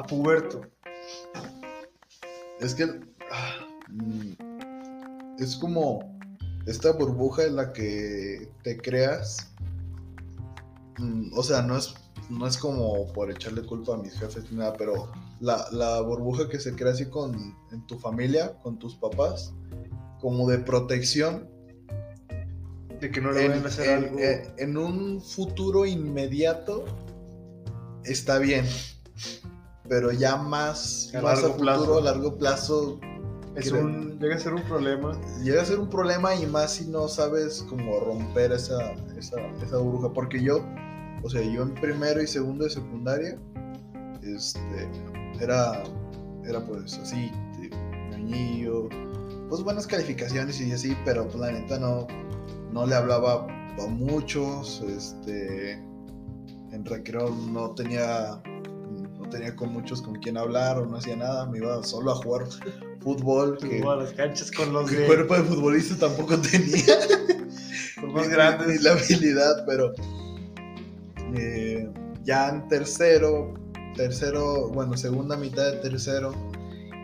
a 0.00 0.06
puberto. 0.06 0.62
Es 2.60 2.74
que 2.74 2.84
ah, 3.30 3.66
mm, 3.88 4.32
es 5.38 5.56
como 5.56 6.18
esta 6.66 6.92
burbuja 6.92 7.44
en 7.44 7.56
la 7.56 7.72
que 7.72 8.48
te 8.62 8.76
creas. 8.78 9.48
mm, 10.98 11.30
o 11.36 11.42
sea, 11.42 11.62
no 11.62 11.76
es, 11.76 11.94
no 12.28 12.46
es 12.46 12.56
como 12.58 13.10
por 13.12 13.30
echarle 13.30 13.62
culpa 13.64 13.94
a 13.94 13.96
mis 13.98 14.14
jefes 14.18 14.44
ni 14.50 14.58
nada, 14.58 14.74
pero 14.74 15.10
la, 15.40 15.64
la 15.72 16.00
burbuja 16.02 16.48
que 16.48 16.60
se 16.60 16.74
crea 16.74 16.92
así 16.92 17.06
con 17.06 17.34
en 17.72 17.86
tu 17.86 17.98
familia, 17.98 18.58
con 18.62 18.78
tus 18.78 18.96
papás, 18.96 19.52
como 20.20 20.48
de 20.48 20.58
protección. 20.58 21.48
De 23.00 23.10
que 23.10 23.20
no 23.22 23.32
le 23.32 23.44
En, 23.46 23.50
vayan 23.52 23.64
a 23.64 23.68
hacer 23.68 23.86
en- 23.88 24.04
algo. 24.04 24.18
en- 24.18 24.42
en 24.58 24.76
un 24.76 25.22
futuro 25.22 25.86
inmediato 25.86 26.84
está 28.04 28.38
bien. 28.38 28.66
Pero 29.90 30.12
ya 30.12 30.36
más, 30.36 31.10
A 31.14 31.20
más 31.20 31.40
a 31.40 31.48
futuro, 31.48 31.58
plazo. 31.58 31.98
a 31.98 32.00
largo 32.00 32.38
plazo, 32.38 33.00
es 33.56 33.68
creo- 33.70 33.84
un, 33.84 34.18
llega 34.20 34.36
a 34.36 34.38
ser 34.38 34.54
un 34.54 34.62
problema. 34.62 35.20
llega 35.42 35.62
a 35.62 35.64
ser 35.64 35.80
un 35.80 35.90
problema 35.90 36.32
y 36.36 36.46
más 36.46 36.74
si 36.74 36.86
no 36.86 37.08
sabes 37.08 37.66
cómo 37.68 37.98
romper 37.98 38.52
esa, 38.52 38.92
esa, 39.18 39.40
esa 39.62 39.78
burbuja. 39.78 40.12
Porque 40.12 40.40
yo, 40.40 40.60
o 41.24 41.28
sea, 41.28 41.42
yo 41.42 41.62
en 41.64 41.74
primero 41.74 42.22
y 42.22 42.28
segundo 42.28 42.64
de 42.64 42.70
secundaria, 42.70 43.36
este, 44.22 44.88
era, 45.40 45.82
era 46.44 46.64
pues 46.64 46.96
así, 46.98 47.32
de 47.60 47.70
ñoñillo, 48.12 48.88
pues 49.48 49.60
buenas 49.64 49.88
calificaciones 49.88 50.60
y 50.60 50.70
así, 50.70 50.96
pero 51.04 51.24
pues 51.26 51.34
la 51.40 51.50
neta 51.50 51.80
no, 51.80 52.06
no 52.72 52.86
le 52.86 52.94
hablaba 52.94 53.44
a 53.76 53.86
muchos, 53.88 54.82
este, 54.82 55.72
en 55.72 56.84
recreo 56.84 57.30
no 57.50 57.70
tenía, 57.74 58.40
tenía 59.30 59.54
con 59.56 59.72
muchos 59.72 60.02
con 60.02 60.16
quien 60.16 60.36
hablar 60.36 60.78
o 60.78 60.86
no 60.86 60.96
hacía 60.98 61.16
nada, 61.16 61.46
me 61.46 61.58
iba 61.58 61.82
solo 61.84 62.10
a 62.12 62.14
jugar 62.16 62.46
fútbol, 63.00 63.56
que, 63.58 63.82
a 63.82 63.96
las 63.96 64.12
canchas 64.12 64.50
con 64.50 64.72
los 64.72 64.90
que 64.90 64.96
de 64.96 65.06
cuerpo 65.06 65.34
de 65.34 65.42
futbolista 65.44 65.96
tampoco 66.08 66.38
tenía. 66.38 66.84
los 68.02 68.12
más 68.12 68.26
ni- 68.26 68.32
grandes. 68.32 68.66
ni 68.66 68.78
la 68.82 68.92
habilidad, 68.92 69.64
pero 69.66 69.92
eh, 71.34 71.88
ya 72.24 72.48
en 72.48 72.68
tercero, 72.68 73.54
tercero, 73.96 74.68
bueno, 74.70 74.96
segunda 74.96 75.36
mitad 75.36 75.64
de 75.72 75.78
tercero 75.78 76.32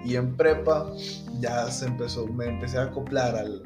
y 0.05 0.17
en 0.17 0.37
prepa 0.37 0.93
ya 1.41 1.71
se 1.71 1.87
empezó, 1.87 2.27
me 2.27 2.47
empecé 2.47 2.79
a 2.79 2.83
acoplar 2.85 3.35
al, 3.37 3.63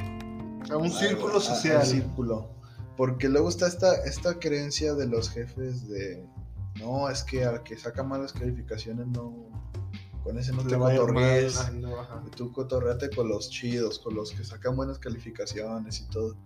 a 0.71 0.77
un 0.77 0.85
al- 0.87 0.93
círculo 0.93 1.35
a- 1.35 1.37
al 1.37 1.43
social. 1.43 1.85
círculo. 1.87 2.49
Porque 2.97 3.31
luego 3.31 3.49
está 3.49 3.67
esta, 3.67 3.95
esta 4.05 4.39
creencia 4.39 4.93
de 4.95 5.07
los 5.07 5.31
jefes 5.31 5.89
de, 5.89 6.23
no, 6.79 7.09
es 7.09 7.23
que 7.23 7.45
al 7.45 7.63
que 7.63 7.77
saca 7.77 8.03
malas 8.03 8.33
calificaciones 8.33 9.07
no, 9.09 9.51
con 10.23 10.39
ese 10.39 10.53
no 10.53 10.63
Le 10.63 10.71
te 10.71 10.77
cotorrees. 10.77 11.59
Ay, 11.59 11.79
no, 11.79 11.97
tú 12.37 12.53
cotorreate 12.53 13.11
con 13.11 13.29
los 13.29 13.51
chidos, 13.51 13.99
con 13.99 14.15
los 14.15 14.33
que 14.33 14.45
sacan 14.45 14.77
buenas 14.77 14.99
calificaciones 14.99 16.01
y 16.01 16.09
todo. 16.09 16.37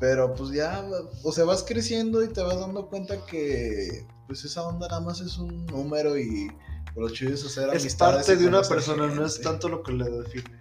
Pero 0.00 0.34
pues 0.34 0.50
ya, 0.50 0.84
o 1.22 1.32
sea, 1.32 1.44
vas 1.44 1.62
creciendo 1.62 2.22
y 2.22 2.28
te 2.28 2.42
vas 2.42 2.58
dando 2.58 2.88
cuenta 2.88 3.24
que 3.26 4.06
pues 4.26 4.44
esa 4.44 4.62
onda 4.62 4.88
nada 4.88 5.00
más 5.00 5.20
es 5.20 5.38
un 5.38 5.66
número 5.66 6.18
y 6.18 6.50
lo 6.96 7.08
chido 7.10 7.34
es 7.34 7.44
hacer 7.44 7.74
Es 7.74 7.94
parte 7.94 8.36
de 8.36 8.46
una 8.46 8.62
persona, 8.62 9.06
no 9.08 9.24
es 9.24 9.40
tanto 9.40 9.68
lo 9.68 9.82
que 9.82 9.92
le 9.92 10.04
define. 10.10 10.60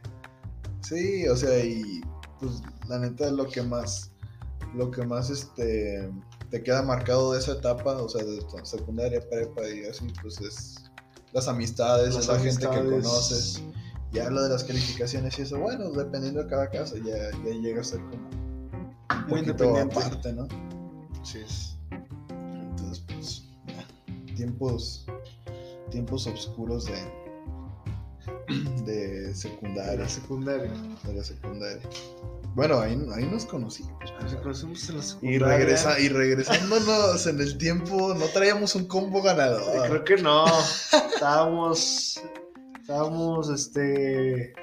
Sí, 0.81 1.27
o 1.27 1.35
sea, 1.35 1.63
y 1.63 2.01
pues 2.39 2.61
la 2.87 2.99
neta 2.99 3.27
es 3.27 3.31
lo 3.33 3.47
que 3.47 3.61
más, 3.61 4.11
lo 4.75 4.91
que 4.91 5.05
más 5.05 5.29
este, 5.29 6.09
te 6.49 6.63
queda 6.63 6.81
marcado 6.81 7.33
de 7.33 7.39
esa 7.39 7.53
etapa, 7.53 7.93
o 8.01 8.09
sea, 8.09 8.23
de 8.23 8.37
tu 8.41 8.65
secundaria, 8.65 9.21
prepa 9.29 9.67
y 9.69 9.85
así, 9.85 10.07
pues 10.21 10.39
es 10.41 10.83
las 11.31 11.47
amistades, 11.47 12.13
Las 12.15 12.23
es 12.23 12.27
la 12.29 12.39
gente 12.39 12.69
que 12.69 12.89
conoces. 12.89 13.61
Ya 14.11 14.29
lo 14.29 14.43
de 14.43 14.49
las 14.49 14.63
calificaciones 14.63 15.39
y 15.39 15.41
eso, 15.41 15.59
bueno, 15.59 15.89
dependiendo 15.91 16.43
de 16.43 16.47
cada 16.47 16.69
caso, 16.69 16.95
ya, 16.97 17.31
ya 17.43 17.51
llega 17.51 17.81
a 17.81 17.83
ser 17.83 17.99
como 18.01 18.29
un 18.29 19.27
Muy 19.27 19.39
independiente. 19.39 19.97
aparte, 19.97 20.33
¿no? 20.33 20.47
Sí, 21.23 21.39
es. 21.39 21.75
Entonces, 22.29 23.03
pues, 23.07 23.43
ya, 23.65 24.35
tiempos, 24.35 25.07
tiempos 25.89 26.27
oscuros 26.27 26.85
de, 26.85 26.93
de 28.85 29.21
De 29.25 29.35
secundaria, 29.35 29.95
la 30.01 30.09
secundaria. 30.09 30.71
de 31.03 31.13
la 31.15 31.23
secundaria. 31.23 31.81
Bueno, 32.55 32.79
ahí, 32.79 32.95
ahí 33.15 33.25
nos 33.25 33.45
conocimos. 33.45 33.93
Nos 34.21 34.35
conocimos 34.35 34.89
en 34.89 34.97
la 34.97 35.31
Y, 35.33 35.39
regresa, 35.39 35.99
y 35.99 36.07
regresándonos 36.09 37.25
en 37.25 37.41
el 37.41 37.57
tiempo, 37.57 38.13
no 38.13 38.25
traíamos 38.27 38.75
un 38.75 38.87
combo 38.87 39.23
ganador. 39.23 39.87
Creo 39.87 40.03
que 40.03 40.17
no. 40.17 40.45
Estábamos. 41.13 42.21
Estábamos, 42.79 43.49
este. 43.49 44.53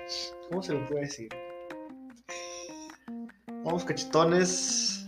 ¿Cómo 0.48 0.62
se 0.62 0.74
le 0.74 0.80
puede 0.86 1.00
decir? 1.02 1.28
Estábamos 3.48 3.84
cachetones. 3.84 5.06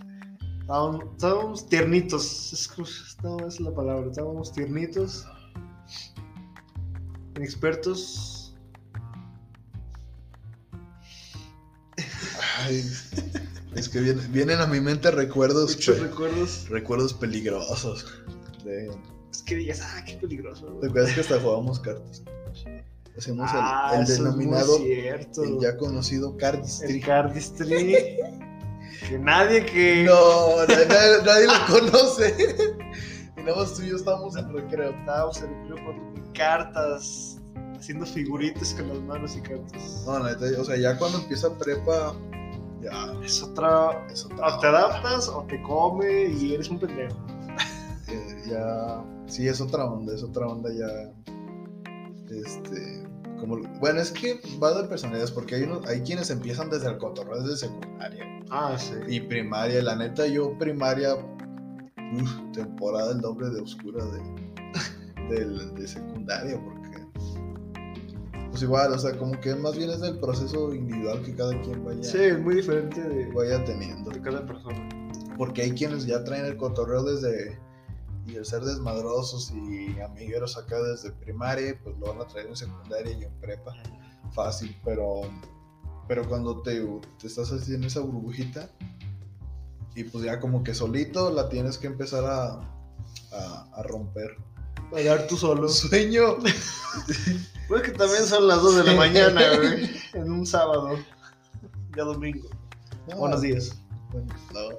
Estábamos, 0.60 1.04
estábamos 1.12 1.68
tiernitos. 1.68 2.52
Es, 2.52 3.16
no, 3.22 3.46
es 3.46 3.60
la 3.60 3.72
palabra. 3.72 4.10
Estábamos 4.10 4.52
tiernitos. 4.52 5.24
Inexpertos. 7.36 8.31
Ay, 12.64 12.84
es 13.76 13.88
que 13.88 14.00
vienen, 14.00 14.32
vienen 14.32 14.60
a 14.60 14.66
mi 14.66 14.80
mente 14.80 15.10
recuerdos, 15.10 15.74
Muchos 15.76 15.98
recuerdos. 16.00 16.68
recuerdos 16.68 17.14
peligrosos. 17.14 18.06
De, 18.64 18.90
Es 19.32 19.42
que 19.42 19.56
digas, 19.56 19.80
ah, 19.82 20.04
qué 20.04 20.14
peligroso. 20.14 20.66
¿Te 20.80 20.88
acuerdas 20.88 21.12
que 21.14 21.20
hasta 21.22 21.40
jugábamos 21.40 21.80
cartas? 21.80 22.22
Hacemos 23.16 23.50
el- 23.52 23.58
Ah, 23.60 23.92
el, 23.98 24.06
denominado, 24.06 24.78
el 24.78 25.58
ya 25.60 25.76
conocido 25.76 26.36
cardistry. 26.36 26.94
El 26.94 27.04
cardistry. 27.04 27.96
que 29.08 29.18
nadie 29.18 29.66
que. 29.66 30.04
No, 30.04 30.64
na- 30.66 30.84
na- 30.84 31.22
nadie 31.24 31.46
lo 31.46 31.66
conoce. 31.90 32.56
Y 33.36 33.40
nada 33.42 33.56
más 33.56 33.74
tú 33.74 33.82
y 33.82 33.88
yo 33.88 33.96
estábamos 33.96 34.36
en 34.36 34.52
recreo. 34.52 34.90
Estábamos 34.90 35.42
en 35.42 35.52
el 35.52 35.66
club 35.66 35.78
con 35.84 36.32
cartas, 36.32 37.38
haciendo 37.76 38.06
figuritas 38.06 38.72
con 38.74 38.88
las 38.88 38.98
manos 39.00 39.36
y 39.36 39.40
cartas. 39.42 40.02
No, 40.06 40.18
neta, 40.22 40.44
o 40.60 40.64
sea, 40.64 40.76
ya 40.76 40.96
cuando 40.96 41.18
empieza 41.18 41.52
prepa, 41.58 42.14
ya 42.82 43.12
Es 43.24 43.42
otra. 43.42 44.06
es 44.10 44.24
otra 44.26 44.56
O 44.56 44.58
te 44.60 44.66
adaptas 44.66 45.28
o 45.28 45.44
te 45.48 45.62
come 45.62 46.24
y 46.24 46.54
eres 46.54 46.68
un 46.68 46.78
pendejo. 46.78 47.16
eh, 48.08 48.42
ya 48.50 49.02
sí 49.26 49.46
es 49.48 49.60
otra 49.60 49.84
onda, 49.86 50.14
es 50.14 50.22
otra 50.22 50.46
onda 50.46 50.70
ya 50.72 51.12
este 52.30 53.02
como 53.38 53.56
bueno, 53.80 54.00
es 54.00 54.12
que 54.12 54.40
va 54.62 54.72
de 54.72 54.88
personalidades 54.88 55.30
porque 55.32 55.56
hay 55.56 55.62
unos, 55.64 55.84
hay 55.88 56.00
quienes 56.02 56.30
empiezan 56.30 56.70
desde 56.70 56.88
el 56.88 56.98
cotorreo 56.98 57.42
desde 57.42 57.66
secundaria 57.68 58.24
Ah, 58.50 58.76
sí. 58.78 58.94
y 59.08 59.20
primaria, 59.20 59.82
la 59.82 59.96
neta 59.96 60.26
yo 60.26 60.56
primaria 60.58 61.14
uf, 61.16 62.30
temporada 62.52 63.12
el 63.12 63.20
doble 63.20 63.48
de 63.50 63.60
oscura 63.60 64.04
de 64.04 64.42
del- 65.28 65.74
de 65.74 65.88
secundaria 65.88 66.60
pues 68.52 68.64
igual, 68.64 68.92
o 68.92 68.98
sea, 68.98 69.16
como 69.16 69.40
que 69.40 69.54
más 69.54 69.74
bien 69.78 69.88
es 69.88 70.00
del 70.00 70.18
proceso 70.18 70.74
individual 70.74 71.22
que 71.22 71.34
cada 71.34 71.58
quien 71.62 71.82
vaya 71.86 72.02
Sí, 72.02 72.18
es 72.18 72.38
muy 72.38 72.56
diferente 72.56 73.00
de, 73.00 73.32
vaya 73.32 73.64
teniendo. 73.64 74.10
de 74.10 74.20
cada 74.20 74.44
persona. 74.44 74.88
Porque 75.38 75.62
hay 75.62 75.70
quienes 75.70 76.04
ya 76.04 76.22
traen 76.22 76.44
el 76.44 76.58
cotorreo 76.58 77.02
desde, 77.02 77.58
y 78.26 78.34
el 78.34 78.44
ser 78.44 78.60
desmadrosos 78.62 79.50
y 79.52 79.98
amigueros 80.00 80.58
acá 80.58 80.78
desde 80.82 81.12
primaria, 81.12 81.80
pues 81.82 81.96
lo 81.98 82.08
van 82.08 82.20
a 82.20 82.26
traer 82.26 82.48
en 82.48 82.56
secundaria 82.56 83.12
y 83.18 83.24
en 83.24 83.32
prepa. 83.40 83.72
Fácil, 84.32 84.76
pero, 84.84 85.22
pero 86.06 86.28
cuando 86.28 86.60
te, 86.60 86.78
te 87.18 87.26
estás 87.28 87.50
en 87.70 87.84
esa 87.84 88.00
burbujita 88.00 88.68
y 89.94 90.04
pues 90.04 90.24
ya 90.24 90.40
como 90.40 90.62
que 90.62 90.74
solito 90.74 91.30
la 91.30 91.48
tienes 91.48 91.78
que 91.78 91.86
empezar 91.86 92.26
a, 92.26 92.60
a, 93.32 93.68
a 93.72 93.82
romper. 93.82 94.36
Pagar 94.92 95.26
tú 95.26 95.36
solo. 95.36 95.68
Sueño. 95.68 96.36
Pues 97.68 97.82
que 97.84 97.92
también 97.92 98.26
son 98.26 98.48
las 98.48 98.60
2 98.60 98.76
de 98.76 98.84
la 98.84 98.94
mañana, 98.94 99.40
güey. 99.56 99.90
En 100.12 100.30
un 100.30 100.44
sábado. 100.44 100.98
Ya 101.96 102.02
domingo. 102.02 102.46
No, 103.08 103.16
Buenos 103.16 103.40
días. 103.40 103.74
bueno, 104.10 104.26
no. 104.52 104.76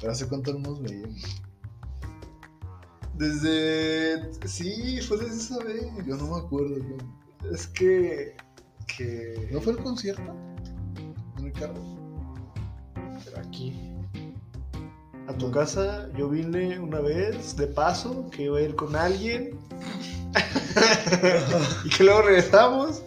Pero 0.00 0.10
hace 0.12 0.26
cuánto 0.26 0.52
no 0.54 0.58
nos 0.70 0.82
veíamos. 0.82 1.22
Desde. 3.14 4.32
Sí, 4.48 5.00
fue 5.02 5.18
desde 5.18 5.36
esa 5.36 5.58
vez. 5.58 5.84
Yo 6.04 6.16
no 6.16 6.36
me 6.36 6.44
acuerdo. 6.44 6.78
¿no? 6.78 7.50
Es 7.54 7.68
que. 7.68 8.34
Que. 8.96 9.48
¿No 9.52 9.60
fue 9.60 9.74
el 9.74 9.78
concierto? 9.78 10.34
¿En 11.38 11.46
el 11.46 11.52
carro? 11.52 11.74
Pero 13.24 13.38
aquí. 13.38 13.85
A 15.28 15.32
tu 15.32 15.50
casa 15.50 16.08
yo 16.16 16.28
vine 16.28 16.78
una 16.78 17.00
vez 17.00 17.56
de 17.56 17.66
paso, 17.66 18.30
que 18.30 18.44
iba 18.44 18.58
a 18.58 18.62
ir 18.62 18.76
con 18.76 18.94
alguien. 18.94 19.58
y 21.84 21.88
que 21.88 22.04
luego 22.04 22.22
regresamos. 22.22 23.02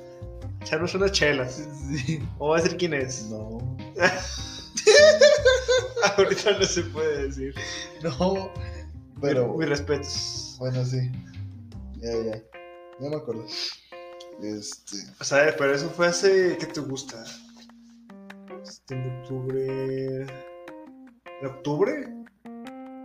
Echarnos 0.62 0.94
unas 0.96 1.14
chelas. 1.14 1.66
Sí. 1.90 2.22
O 2.38 2.50
va 2.50 2.58
a 2.58 2.62
decir 2.62 2.78
quién 2.78 2.94
es. 2.94 3.30
No. 3.30 3.60
Ahorita 6.18 6.60
no 6.60 6.66
se 6.66 6.82
puede 6.84 7.28
decir. 7.28 7.56
No. 8.04 8.52
Pero. 9.22 9.56
Mis 9.58 9.70
respetos. 9.70 10.58
Bueno, 10.60 10.84
sí. 10.84 11.10
Ya, 12.02 12.12
ya. 12.12 12.44
Ya 13.00 13.10
me 13.10 13.16
acuerdo. 13.16 13.46
Este. 14.42 14.98
O 15.20 15.24
sea, 15.24 15.56
pero 15.58 15.74
eso 15.74 15.90
fue 15.90 16.08
hace. 16.08 16.58
¿Qué 16.58 16.66
te 16.66 16.82
gusta? 16.82 17.24
Septiembre, 18.64 19.22
octubre. 19.22 20.49
¿De 21.42 21.48
octubre? 21.48 22.08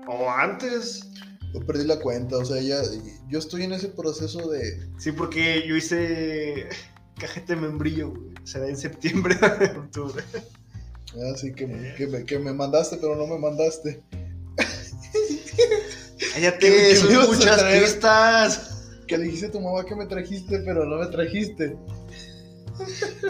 ¿O 0.09 0.29
antes? 0.31 1.09
Yo 1.53 1.61
perdí 1.65 1.85
la 1.85 1.99
cuenta. 2.01 2.37
O 2.39 2.45
sea, 2.45 2.61
ya. 2.61 2.81
Yo 3.29 3.39
estoy 3.39 3.63
en 3.65 3.73
ese 3.73 3.89
proceso 3.89 4.49
de. 4.51 4.89
Sí, 4.99 5.13
porque 5.13 5.65
yo 5.67 5.77
hice 5.77 6.69
cajete 7.19 7.57
membrillo, 7.57 8.11
güey. 8.11 8.35
Será 8.45 8.69
en 8.69 8.77
septiembre 8.77 9.37
octubre. 9.79 10.23
Así 11.33 11.51
ah, 11.51 11.55
que, 11.55 11.67
me- 11.67 11.95
que, 11.95 12.07
me, 12.09 12.25
que 12.25 12.39
me 12.39 12.53
mandaste, 12.53 12.97
pero 12.97 13.15
no 13.15 13.27
me 13.27 13.39
mandaste. 13.39 14.03
Cállate, 16.33 16.59
¿Qué- 16.59 16.73
qué 16.73 16.89
me 16.91 16.97
son 16.97 17.13
ibas 17.13 17.29
a 17.29 17.33
muchas 17.33 17.63
pistas. 17.63 18.71
Que 19.07 19.19
le 19.19 19.25
dijiste 19.25 19.47
a 19.47 19.51
tu 19.53 19.61
mamá 19.61 19.85
que 19.85 19.95
me 19.95 20.07
trajiste, 20.07 20.59
pero 20.61 20.85
no 20.87 20.97
me 20.99 21.07
trajiste. 21.07 21.77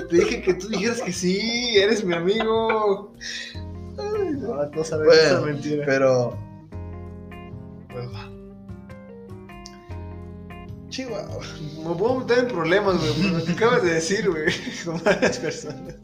Te 0.09 0.17
dije 0.17 0.41
que 0.43 0.55
tú 0.55 0.69
dijeras 0.69 1.03
que 1.03 1.13
sí, 1.13 1.77
eres 1.77 2.03
mi 2.05 2.15
amigo. 2.15 3.13
No, 4.33 4.67
no 4.67 4.85
sabes 4.85 5.07
Bueno, 5.07 5.23
esa 5.23 5.41
mentira. 5.41 5.85
Pero. 5.87 6.39
Pues 7.93 8.09
va. 8.13 8.31
Chihuahua. 10.89 11.41
Me 11.89 11.95
puedo 11.97 12.21
meter 12.21 12.39
en 12.39 12.49
problemas, 12.49 12.97
güey, 13.19 13.31
lo 13.31 13.45
que 13.45 13.53
acabas 13.53 13.83
de 13.83 13.95
decir, 13.95 14.31
güey, 14.31 14.47
con 14.85 15.03
varias 15.03 15.39
personas. 15.39 15.97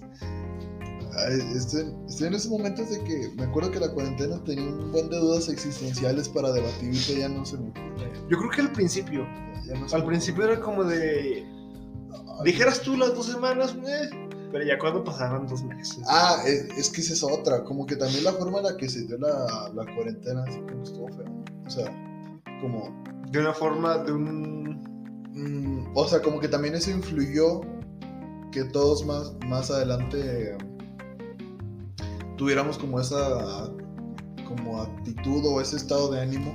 Estoy, 1.54 1.92
estoy 2.08 2.28
en 2.28 2.34
esos 2.34 2.50
momentos 2.50 2.88
de 2.90 3.04
que 3.04 3.30
me 3.36 3.44
acuerdo 3.44 3.70
que 3.70 3.78
la 3.80 3.92
cuarentena 3.92 4.42
tenía 4.44 4.64
un 4.64 4.90
buen 4.90 5.10
de 5.10 5.18
dudas 5.18 5.48
existenciales 5.48 6.28
para 6.28 6.50
debatir 6.50 6.94
y 6.94 7.20
ya 7.20 7.28
no 7.28 7.44
se 7.44 7.58
me 7.58 7.68
ocurre. 7.68 8.10
Yo 8.30 8.38
creo 8.38 8.50
que 8.50 8.60
al 8.62 8.72
principio, 8.72 9.26
Ya 9.66 9.78
no 9.78 9.88
se 9.88 9.96
al 9.96 10.06
principio 10.06 10.44
era 10.44 10.58
como 10.60 10.82
de, 10.82 11.46
dijeras 12.44 12.80
tú 12.80 12.96
las 12.96 13.14
dos 13.14 13.26
semanas, 13.26 13.76
eh, 13.86 14.29
pero 14.50 14.64
ya 14.64 14.78
cuando 14.78 15.04
pasaron 15.04 15.46
dos 15.46 15.62
meses. 15.62 16.00
Ah, 16.06 16.42
es, 16.46 16.64
es 16.76 16.90
que 16.90 17.00
esa 17.00 17.12
es 17.12 17.22
otra. 17.22 17.64
Como 17.64 17.86
que 17.86 17.96
también 17.96 18.24
la 18.24 18.32
forma 18.32 18.58
en 18.58 18.64
la 18.64 18.76
que 18.76 18.88
se 18.88 19.04
dio 19.06 19.18
la, 19.18 19.70
la 19.74 19.94
cuarentena, 19.94 20.44
así 20.46 20.58
como 20.60 20.82
estuvo 20.82 21.08
feo. 21.08 21.44
O 21.66 21.70
sea, 21.70 21.86
como. 22.60 23.02
De 23.30 23.38
una 23.38 23.52
forma, 23.52 23.98
de 23.98 24.12
un... 24.12 24.82
mm, 25.32 25.92
o 25.94 26.08
sea, 26.08 26.20
como 26.20 26.40
que 26.40 26.48
también 26.48 26.74
eso 26.74 26.90
influyó 26.90 27.60
que 28.50 28.64
todos 28.64 29.06
más, 29.06 29.32
más 29.46 29.70
adelante 29.70 30.56
tuviéramos 32.36 32.78
como 32.78 32.98
esa 32.98 33.70
como 34.48 34.82
actitud 34.82 35.44
o 35.46 35.60
ese 35.60 35.76
estado 35.76 36.10
de 36.10 36.20
ánimo 36.20 36.52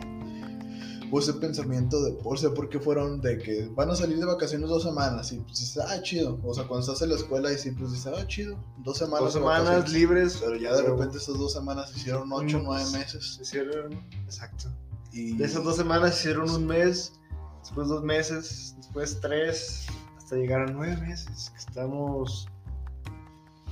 o 1.16 1.20
ese 1.20 1.34
pensamiento 1.34 2.04
de, 2.04 2.18
o 2.26 2.36
sea, 2.36 2.54
porque 2.54 2.78
fueron 2.78 3.22
de 3.22 3.38
que 3.38 3.70
van 3.74 3.90
a 3.90 3.96
salir 3.96 4.20
de 4.20 4.26
vacaciones 4.26 4.68
dos 4.68 4.84
semanas 4.84 5.32
y 5.32 5.40
pues 5.40 5.60
dices, 5.60 5.78
ah, 5.88 6.02
chido. 6.02 6.38
O 6.44 6.54
sea, 6.54 6.68
cuando 6.68 6.86
estás 6.86 7.02
en 7.04 7.10
la 7.10 7.16
escuela 7.16 7.54
y 7.54 7.58
siempre 7.58 7.86
dices, 7.88 8.08
ah, 8.08 8.28
chido, 8.28 8.58
dos 8.80 8.98
semanas. 8.98 9.22
Dos 9.22 9.34
semanas 9.34 9.64
vacaciones". 9.64 9.94
libres. 9.94 10.38
Pero 10.44 10.58
ya 10.58 10.76
de 10.76 10.82
repente 10.82 11.18
esas 11.18 11.38
dos 11.38 11.54
semanas 11.54 11.90
se 11.92 12.00
hicieron 12.00 12.30
ocho, 12.34 12.60
Mm, 12.60 12.64
nueve 12.66 12.84
meses. 12.92 13.36
Se 13.36 13.44
hicieron, 13.44 13.94
exacto. 14.26 14.70
Y 15.14 15.38
De 15.38 15.46
esas 15.46 15.64
dos 15.64 15.78
semanas 15.78 16.16
se 16.16 16.20
hicieron 16.20 16.50
un 16.50 16.68
mes, 16.68 17.14
después 17.62 17.88
dos 17.88 18.04
meses, 18.04 18.76
después 18.76 19.18
tres, 19.22 19.86
hasta 20.18 20.36
llegar 20.36 20.64
a 20.64 20.66
nueve 20.66 20.98
meses. 20.98 21.54
Estamos 21.58 22.46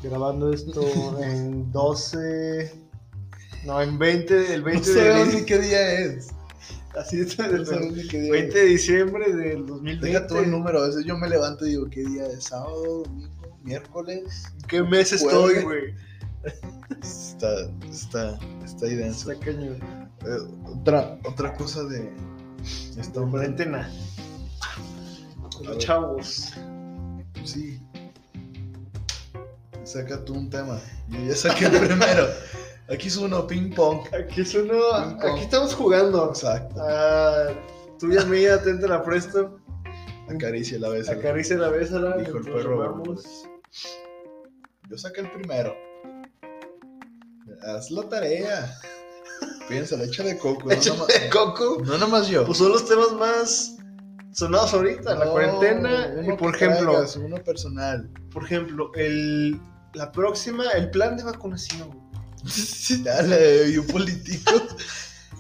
grabando 0.02 0.54
esto 0.54 0.82
en 1.22 1.70
12, 1.74 2.72
no, 3.66 3.82
en 3.82 4.00
20, 4.00 4.54
el 4.54 4.62
no 4.62 4.66
20 4.68 4.94
sabemos 4.94 5.34
de 5.34 5.40
ni 5.42 5.46
qué 5.46 5.60
día 5.60 5.92
es. 6.00 6.30
Así 6.96 7.20
está, 7.20 7.48
No 7.48 7.58
el 7.58 8.08
qué 8.10 8.22
día 8.22 8.32
20 8.32 8.58
de 8.58 8.66
diciembre 8.66 9.34
del 9.34 9.66
2020. 9.66 10.06
Deja 10.06 10.28
todo 10.28 10.40
el 10.40 10.52
número. 10.52 10.84
A 10.84 10.88
veces 10.88 11.06
yo 11.06 11.18
me 11.18 11.30
levanto 11.30 11.66
y 11.66 11.72
digo, 11.72 11.90
¿qué 11.90 12.04
día 12.04 12.26
es? 12.26 12.46
¿Sábado, 12.46 13.04
domingo, 13.04 13.60
miércoles? 13.64 14.44
¿Qué 14.68 14.84
mes 14.84 15.14
estoy, 15.14 15.62
Jueves. 15.62 15.64
güey? 15.64 15.96
Está, 17.02 17.70
está, 17.90 18.40
está 18.64 18.86
ahí 18.86 18.96
denso. 18.96 19.32
Está 19.32 19.46
cañón. 19.46 19.78
Eh, 20.26 20.38
otra, 20.66 21.18
otra 21.26 21.54
cosa 21.54 21.84
de 21.84 22.12
esta 22.98 23.20
hombre. 23.20 23.40
Cuarentena. 23.40 23.90
Los 25.64 25.78
chavos. 25.78 26.54
Sí. 27.44 27.80
Saca 29.84 30.24
tú 30.24 30.34
un 30.34 30.50
tema. 30.50 30.80
Yo 31.10 31.20
ya 31.26 31.36
saqué 31.36 31.66
el 31.66 31.80
primero. 31.80 32.28
Aquí 32.90 33.08
es 33.08 33.18
uno, 33.18 33.48
ping 33.48 33.72
pong. 33.74 34.02
Aquí 34.14 34.42
es 34.42 34.54
uno. 34.56 34.74
Aquí 35.22 35.42
estamos 35.42 35.74
jugando. 35.74 36.30
Exacto. 36.30 36.76
Ah, 36.80 37.48
tuya 38.00 38.26
mía, 38.26 38.62
te 38.62 38.74
te 38.76 38.88
la 38.88 39.02
presto. 39.04 39.60
Acaricia 40.30 40.80
la 40.80 40.90
vez. 40.90 41.10
Acaricia 41.10 41.58
la 41.58 41.70
bésala. 41.70 42.18
Dijo 42.18 42.38
el 42.38 42.44
perro. 42.44 42.78
vamos. 42.80 43.46
Yo 44.90 44.98
saqué 44.98 45.22
el 45.22 45.32
primero. 45.32 45.74
Haz 47.66 47.90
la 47.92 48.08
tarea. 48.10 48.78
Piensa, 49.70 49.96
la 49.96 50.04
echa 50.04 50.24
de 50.24 50.38
coco. 50.38 50.66
No, 50.68 50.72
Échale 50.74 50.98
nomás, 50.98 51.20
coco. 51.32 51.78
no 51.86 51.98
nomás 51.98 52.28
yo. 52.28 52.46
Pues 52.46 52.58
son 52.58 52.70
los 52.72 52.86
temas 52.86 53.14
más 53.14 53.78
sonados 54.34 54.74
ahorita, 54.74 55.16
la 55.16 55.26
No, 55.26 55.32
cuarentena. 55.32 56.14
uno 56.18 56.34
Y 56.34 56.38
por 56.38 56.54
ejemplo, 56.56 56.92
traigas, 56.92 57.16
uno 57.16 57.38
personal. 57.38 58.10
por 58.32 58.44
ejemplo, 58.44 58.92
el, 58.96 59.60
la 59.94 60.12
próxima, 60.12 60.70
el 60.72 60.90
plan 60.90 61.16
de 61.16 61.24
vacunación. 61.24 62.03
Dale, 63.04 63.70
y 63.70 63.78
un 63.78 63.88
político. 63.88 64.52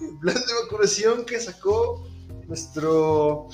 El 0.01 0.17
plan 0.21 0.35
de 0.35 0.63
vacunación 0.63 1.25
que 1.25 1.39
sacó 1.39 2.07
nuestro. 2.47 3.47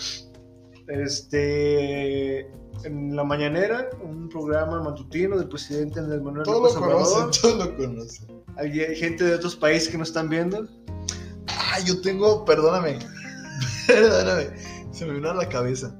Este. 0.88 2.52
En 2.86 3.14
la 3.14 3.26
mañanera, 3.26 3.90
un 4.02 4.30
programa 4.30 4.82
matutino 4.82 5.38
del 5.38 5.50
presidente 5.50 6.00
Andrés 6.00 6.22
Manuel 6.22 6.46
Todo 6.46 6.62
López 6.62 6.76
lo 6.76 6.82
conocen, 6.82 7.32
todo 7.42 7.66
lo 7.66 7.76
conocen. 7.76 8.44
Hay 8.56 8.80
hay 8.80 8.96
gente 8.96 9.26
de 9.26 9.36
otros 9.36 9.56
países 9.56 9.90
que 9.90 9.98
nos 9.98 10.10
están 10.10 10.30
viendo. 10.30 10.66
Ah, 11.48 11.80
yo 11.86 12.00
tengo, 12.02 12.46
perdóname. 12.46 13.00
perdóname. 13.86 14.48
Se 14.92 15.06
me 15.06 15.14
vino 15.14 15.30
a 15.30 15.34
la 15.34 15.50
cabeza. 15.50 15.94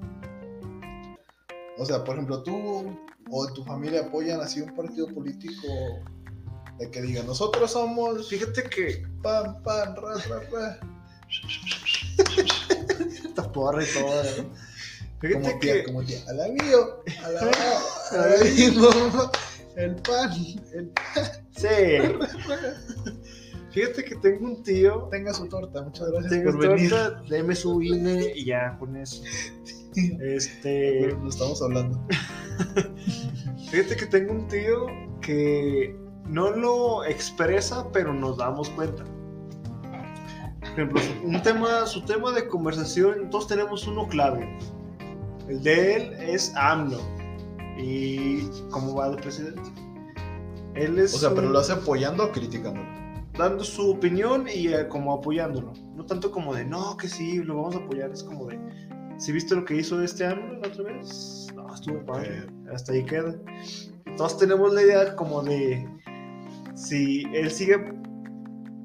O 1.78 1.86
sea, 1.86 2.04
por 2.04 2.16
ejemplo, 2.16 2.44
tú 2.44 2.98
o 3.30 3.54
tu 3.54 3.64
familia 3.64 4.06
apoyan 4.06 4.40
así 4.42 4.62
un 4.62 4.74
partido 4.74 5.08
político 5.08 5.68
de 6.80 6.90
que 6.90 7.02
diga, 7.02 7.24
nosotros 7.24 7.72
somos 7.72 8.30
Fíjate 8.30 8.64
que 8.64 9.06
pan, 9.22 9.62
pan, 9.64 9.96
ra, 9.96 10.14
ra, 10.30 10.40
ra. 10.52 10.80
esta 13.26 13.52
porra 13.52 13.84
y 13.84 13.88
todo. 13.88 14.24
¿no? 14.24 14.70
Fíjate 15.22 15.42
Como 15.44 15.60
tía, 15.60 15.74
que 15.74 15.84
como 15.84 16.04
tía, 16.04 16.20
alabío, 16.30 17.04
alabao, 17.26 17.80
alabío, 18.12 19.32
el 19.76 19.96
pan, 19.98 20.32
el 20.74 20.92
Sí. 21.56 21.68
Fíjate 23.72 24.04
que 24.04 24.16
tengo 24.16 24.46
un 24.46 24.64
tío. 24.64 25.08
tenga 25.12 25.34
su 25.34 25.48
torta, 25.48 25.82
muchas 25.84 26.10
gracias 26.10 26.32
Tengo 26.32 26.52
por 26.52 26.70
venir. 26.70 26.90
torta, 26.90 27.22
deme 27.30 27.54
su 27.56 27.82
INE 27.82 28.32
y 28.36 28.46
ya 28.46 28.78
con 28.80 28.96
eso. 28.96 29.22
Este. 29.96 31.00
Pero 31.02 31.18
no 31.20 31.30
estamos 31.30 31.62
hablando. 31.62 32.02
Fíjate 33.72 33.96
que 33.98 34.06
tengo 34.06 34.32
un 34.32 34.48
tío 34.48 34.86
que 35.22 35.96
no 36.30 36.52
lo 36.52 37.04
expresa, 37.04 37.86
pero 37.92 38.14
nos 38.14 38.38
damos 38.38 38.70
cuenta. 38.70 39.04
Por 40.62 40.70
ejemplo, 40.70 41.02
un 41.24 41.42
tema, 41.42 41.86
su 41.86 42.06
tema 42.06 42.32
de 42.32 42.48
conversación, 42.48 43.30
todos 43.30 43.48
tenemos 43.48 43.88
uno 43.88 44.08
clave. 44.08 44.48
El 45.48 45.62
de 45.64 45.96
él 45.96 46.14
es 46.20 46.54
AMLO. 46.56 47.00
¿Y 47.78 48.42
cómo 48.70 48.96
va 48.96 49.10
de 49.10 49.18
presidente? 49.18 49.62
Él 50.76 51.00
es 51.00 51.14
O 51.16 51.18
sea, 51.18 51.30
pero 51.32 51.48
un- 51.48 51.54
lo 51.54 51.60
hace 51.60 51.74
apoyando 51.74 52.26
o 52.26 52.32
criticando. 52.32 52.82
dando 53.38 53.64
su 53.64 53.92
opinión 53.92 54.48
y 54.54 54.68
eh, 54.68 54.88
como 54.90 55.14
apoyándolo. 55.14 55.72
No 55.96 56.06
tanto 56.06 56.30
como 56.30 56.54
de, 56.54 56.66
no, 56.66 56.98
que 56.98 57.08
sí, 57.08 57.38
lo 57.38 57.56
vamos 57.56 57.76
a 57.76 57.80
apoyar. 57.80 58.12
Es 58.12 58.22
como 58.24 58.46
de, 58.48 58.60
¿sí 59.18 59.32
viste 59.32 59.56
lo 59.56 59.64
que 59.66 59.76
hizo 59.78 60.02
este 60.04 60.26
AMLO 60.26 60.60
la 60.60 60.68
otra 60.68 60.84
vez? 60.84 61.48
No, 61.56 61.74
estuvo 61.74 62.06
padre. 62.06 62.48
Hasta 62.74 62.92
ahí 62.94 63.06
queda. 63.06 63.34
Todos 64.18 64.38
tenemos 64.38 64.74
la 64.74 64.82
idea 64.84 65.16
como 65.16 65.42
de, 65.42 65.88
si 66.80 67.24
él 67.34 67.52
sigue 67.52 67.94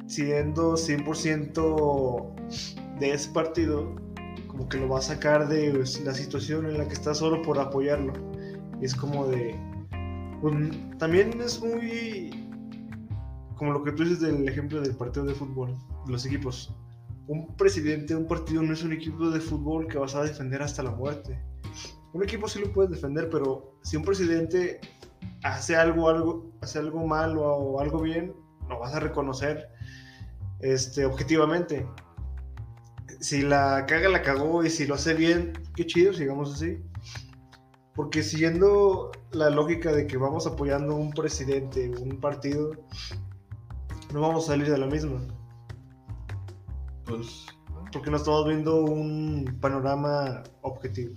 siendo 0.06 0.74
100% 0.74 2.98
de 2.98 3.12
ese 3.12 3.30
partido, 3.30 3.94
como 4.48 4.68
que 4.68 4.78
lo 4.78 4.88
va 4.88 4.98
a 4.98 5.02
sacar 5.02 5.48
de 5.48 5.72
la 5.72 6.14
situación 6.14 6.66
en 6.66 6.78
la 6.78 6.88
que 6.88 6.94
está 6.94 7.14
solo 7.14 7.40
por 7.42 7.58
apoyarlo. 7.58 8.12
Y 8.80 8.84
es 8.84 8.94
como 8.94 9.26
de... 9.28 9.54
pues, 10.40 10.54
también 10.98 11.40
es 11.40 11.62
muy... 11.62 12.30
Como 13.56 13.72
lo 13.72 13.84
que 13.84 13.92
tú 13.92 14.02
dices 14.02 14.20
del 14.20 14.48
ejemplo 14.48 14.80
del 14.80 14.96
partido 14.96 15.24
de 15.24 15.34
fútbol, 15.34 15.76
los 16.08 16.26
equipos. 16.26 16.74
Un 17.28 17.56
presidente 17.56 18.14
de 18.14 18.20
un 18.20 18.26
partido 18.26 18.62
no 18.62 18.72
es 18.72 18.82
un 18.82 18.92
equipo 18.92 19.30
de 19.30 19.40
fútbol 19.40 19.86
que 19.86 19.98
vas 19.98 20.16
a 20.16 20.24
defender 20.24 20.60
hasta 20.60 20.82
la 20.82 20.90
muerte. 20.90 21.38
Un 22.12 22.24
equipo 22.24 22.48
sí 22.48 22.58
lo 22.58 22.72
puedes 22.72 22.90
defender, 22.90 23.30
pero 23.30 23.78
si 23.82 23.96
un 23.96 24.02
presidente 24.02 24.80
hace 25.42 25.76
algo, 25.76 26.08
algo, 26.08 26.52
hace 26.60 26.78
algo 26.78 27.06
mal 27.06 27.36
o, 27.38 27.80
algo 27.80 28.00
bien, 28.00 28.34
lo 28.68 28.78
vas 28.78 28.94
a 28.94 29.00
reconocer 29.00 29.68
este, 30.60 31.04
objetivamente. 31.04 31.86
Si 33.20 33.42
la 33.42 33.86
caga, 33.86 34.08
la 34.08 34.22
cagó 34.22 34.64
y 34.64 34.70
si 34.70 34.86
lo 34.86 34.94
hace 34.94 35.14
bien, 35.14 35.52
qué 35.76 35.86
chido, 35.86 36.12
sigamos 36.12 36.54
así. 36.54 36.82
Porque 37.94 38.22
siguiendo 38.22 39.12
la 39.30 39.50
lógica 39.50 39.92
de 39.92 40.06
que 40.06 40.16
vamos 40.16 40.46
apoyando 40.46 40.96
un 40.96 41.12
presidente, 41.12 41.90
un 41.90 42.20
partido, 42.20 42.72
no 44.12 44.20
vamos 44.20 44.44
a 44.44 44.52
salir 44.52 44.68
de 44.68 44.78
la 44.78 44.86
misma. 44.86 45.20
Pues, 47.04 47.46
Porque 47.92 48.10
no 48.10 48.16
estamos 48.16 48.46
viendo 48.48 48.84
un 48.84 49.58
panorama 49.60 50.42
objetivo. 50.62 51.14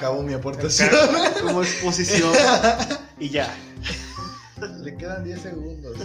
Acabo 0.00 0.22
mi 0.22 0.32
aportación. 0.32 0.88
Como 1.42 1.62
exposición 1.62 2.32
y 3.20 3.28
ya. 3.28 3.54
Le 4.82 4.96
quedan 4.96 5.24
10 5.24 5.40
segundos. 5.42 5.98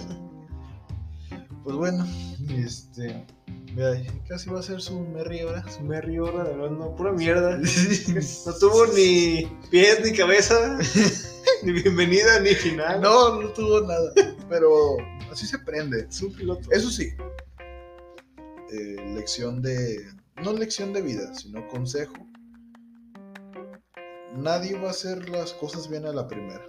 Pues 1.63 1.75
bueno, 1.77 2.05
este. 2.49 3.25
Mira, 3.73 3.93
casi 4.27 4.49
va 4.49 4.59
a 4.59 4.63
ser 4.63 4.81
su 4.81 4.99
Merry 4.99 5.43
hora. 5.43 5.63
Me 5.81 6.01
río 6.01 6.27
ahora 6.27 6.43
de 6.43 6.55
verdad, 6.55 6.71
no, 6.71 6.95
pura 6.95 7.13
mierda. 7.13 7.57
No 8.45 8.53
tuvo 8.59 8.85
ni 8.87 9.49
pies 9.71 10.01
ni 10.03 10.11
cabeza, 10.11 10.77
ni 11.63 11.71
bienvenida 11.71 12.41
ni 12.41 12.49
final. 12.53 12.99
No, 12.99 13.41
no 13.41 13.47
tuvo 13.49 13.79
nada. 13.81 14.11
Pero 14.49 14.97
así 15.31 15.47
se 15.47 15.57
prende. 15.59 16.05
es 16.09 16.21
un 16.21 16.33
piloto. 16.33 16.69
Eso 16.71 16.89
sí. 16.89 17.13
eh, 18.73 18.95
lección 19.15 19.61
de. 19.61 20.05
No 20.43 20.51
lección 20.51 20.91
de 20.91 21.01
vida, 21.01 21.33
sino 21.33 21.65
consejo. 21.69 22.24
Nadie 24.35 24.77
va 24.77 24.87
a 24.87 24.91
hacer 24.91 25.29
las 25.29 25.53
cosas 25.53 25.89
bien 25.89 26.05
a 26.05 26.11
la 26.13 26.27
primera. 26.27 26.61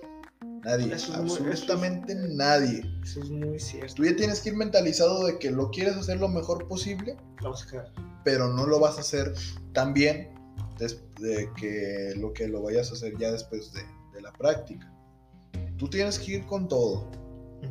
Nadie. 0.64 0.92
Eso 0.94 1.12
es 1.12 1.18
muy- 1.18 1.26
eso 1.26 1.34
es- 1.34 1.40
absolutamente 1.62 2.14
nadie. 2.14 2.82
Eso 3.02 3.20
es 3.20 3.30
muy 3.30 3.58
cierto. 3.60 3.94
Tú 3.94 4.04
ya 4.04 4.16
tienes 4.16 4.40
que 4.40 4.50
ir 4.50 4.56
mentalizado 4.56 5.24
de 5.26 5.38
que 5.38 5.50
lo 5.50 5.70
quieres 5.70 5.96
hacer 5.96 6.18
lo 6.18 6.28
mejor 6.28 6.66
posible, 6.66 7.16
pero 8.24 8.48
no 8.48 8.66
lo 8.66 8.80
vas 8.80 8.96
a 8.98 9.00
hacer 9.00 9.32
tan 9.72 9.94
bien 9.94 10.32
de 11.20 11.48
que 11.56 12.12
lo 12.16 12.32
que 12.32 12.48
lo 12.48 12.62
vayas 12.62 12.90
a 12.90 12.94
hacer 12.94 13.16
ya 13.18 13.30
después 13.32 13.72
de, 13.72 13.80
de 14.14 14.20
la 14.22 14.32
práctica. 14.32 14.92
Tú 15.78 15.88
tienes 15.88 16.18
que 16.18 16.32
ir 16.32 16.46
con 16.46 16.68
todo, 16.68 17.08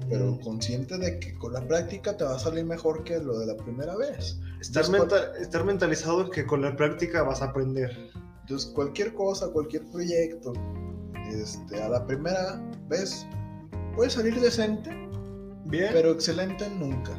pero 0.09 0.39
consciente 0.39 0.97
de 0.97 1.19
que 1.19 1.35
con 1.35 1.53
la 1.53 1.67
práctica 1.67 2.15
te 2.17 2.23
va 2.23 2.35
a 2.35 2.39
salir 2.39 2.65
mejor 2.65 3.03
que 3.03 3.19
lo 3.19 3.37
de 3.39 3.45
la 3.47 3.55
primera 3.57 3.95
vez. 3.95 4.37
estar, 4.61 4.83
mental- 4.89 5.31
estar 5.39 5.63
mentalizado 5.65 6.29
que 6.29 6.45
con 6.45 6.61
la 6.61 6.75
práctica 6.75 7.21
vas 7.23 7.41
a 7.41 7.45
aprender. 7.45 8.09
Entonces, 8.45 8.69
cualquier 8.75 9.11
cosa, 9.15 9.47
cualquier 9.49 9.83
proyecto, 9.87 10.53
este, 11.31 11.81
a 11.81 11.89
la 11.89 12.05
primera 12.05 12.61
vez 12.87 13.25
puede 13.95 14.11
salir 14.11 14.39
decente, 14.39 14.91
Bien. 15.65 15.89
pero 15.91 16.11
excelente 16.11 16.69
nunca. 16.69 17.11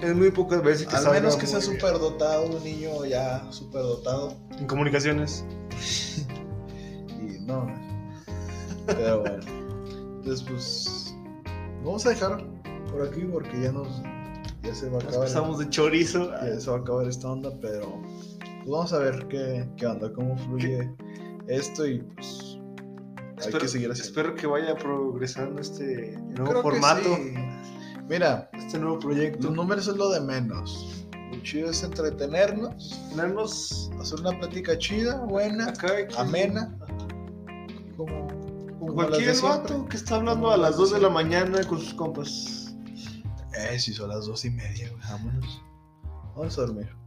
es 0.00 0.14
muy 0.14 0.30
pocas 0.30 0.62
veces 0.62 0.86
que 0.86 0.94
Al 0.94 1.10
menos 1.10 1.34
que 1.34 1.48
sea 1.48 1.60
superdotado, 1.60 2.46
un 2.46 2.62
niño 2.62 3.04
ya 3.06 3.44
superdotado. 3.50 4.34
En 4.56 4.66
comunicaciones. 4.68 5.44
Y 7.20 7.40
no. 7.40 7.66
Pero 8.86 9.20
bueno. 9.22 9.42
Entonces, 10.18 10.46
pues. 10.48 11.14
Vamos 11.84 12.06
a 12.06 12.10
dejar 12.10 12.46
por 12.92 13.02
aquí 13.06 13.22
porque 13.24 13.60
ya 13.60 13.72
nos. 13.72 13.88
Ya 14.62 14.74
se 14.74 14.88
va 14.88 14.98
a 14.98 15.02
Nos 15.02 15.08
acabar. 15.08 15.26
pasamos 15.26 15.58
de 15.58 15.68
chorizo. 15.70 16.30
Ya 16.30 16.60
se 16.60 16.70
va 16.70 16.76
a 16.76 16.80
acabar 16.80 17.08
esta 17.08 17.28
onda, 17.28 17.50
pero. 17.60 18.00
Pues 18.60 18.70
vamos 18.70 18.92
a 18.92 18.98
ver 18.98 19.26
qué, 19.28 19.68
qué 19.76 19.86
onda, 19.86 20.12
cómo 20.12 20.36
fluye 20.38 20.90
esto 21.48 21.86
y 21.86 21.98
pues. 22.14 22.56
Hay 23.38 23.46
Espero, 23.46 23.60
que 23.60 23.68
seguir 23.68 23.90
haciendo. 23.90 24.08
espero 24.08 24.34
que 24.34 24.46
vaya 24.46 24.76
progresando 24.76 25.60
este 25.62 26.12
nuevo 26.36 26.50
Creo 26.50 26.62
formato, 26.62 27.16
sí. 27.16 27.34
Mira, 28.06 28.50
este 28.52 28.78
nuevo 28.78 28.98
proyecto. 28.98 29.46
los 29.46 29.56
números 29.56 29.88
es 29.88 29.96
lo 29.96 30.10
de 30.10 30.20
menos. 30.20 31.06
Lo 31.32 31.40
chido 31.42 31.70
es 31.70 31.82
entretenernos, 31.82 33.00
Tenernos 33.10 33.90
hacer 33.98 34.20
una 34.20 34.38
plática 34.38 34.76
chida, 34.76 35.24
buena, 35.24 35.68
acá 35.68 35.88
amena. 36.18 36.76
como, 37.96 38.26
como 38.78 38.94
cualquier 38.94 39.40
vato 39.40 39.86
que 39.88 39.96
está 39.96 40.16
hablando 40.16 40.50
a 40.50 40.56
las 40.58 40.72
las 40.72 40.76
de 40.76 40.82
2 40.82 40.92
de 40.92 41.00
la 41.00 41.08
mañana 41.08 41.64
con 41.64 41.78
sus 41.78 41.94
compas. 41.94 42.74
Eh, 43.58 43.78
si 43.78 43.94
son 43.94 44.10
las 44.10 44.26
dos 44.26 44.44
y 44.44 44.50
media, 44.50 44.90
güey, 44.90 45.02
vámonos. 45.08 45.62
Vamos 46.36 46.58
a 46.58 46.62
dormir. 46.62 46.99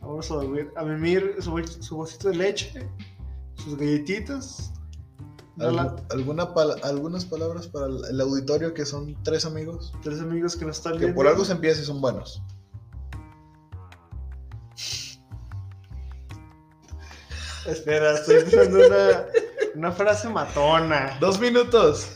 Vamos 0.00 0.30
a 0.30 0.34
dormir, 0.34 0.72
a 0.76 0.82
mimir 0.84 1.36
su, 1.40 1.56
su 1.82 1.98
vasito 1.98 2.28
de 2.28 2.36
leche, 2.36 2.88
sus 3.56 3.76
galletitas. 3.76 4.72
La- 5.56 5.94
alguna 6.10 6.54
pala- 6.54 6.76
algunas 6.82 7.26
palabras 7.26 7.66
para 7.68 7.86
el 7.86 8.18
auditorio 8.20 8.72
que 8.72 8.86
son 8.86 9.14
tres 9.22 9.44
amigos. 9.44 9.92
tres 10.02 10.20
amigos 10.20 10.56
que 10.56 10.64
nos 10.64 10.78
están 10.78 10.94
Que 10.94 11.00
viendo. 11.00 11.16
por 11.16 11.26
algo 11.26 11.44
se 11.44 11.52
empieza 11.52 11.82
y 11.82 11.84
son 11.84 12.00
buenos. 12.00 12.42
Espera, 17.66 18.14
estoy 18.14 18.36
pensando 18.44 18.86
una, 18.86 19.26
una 19.74 19.92
frase 19.92 20.28
matona. 20.28 21.16
Dos 21.20 21.38
minutos. 21.38 22.08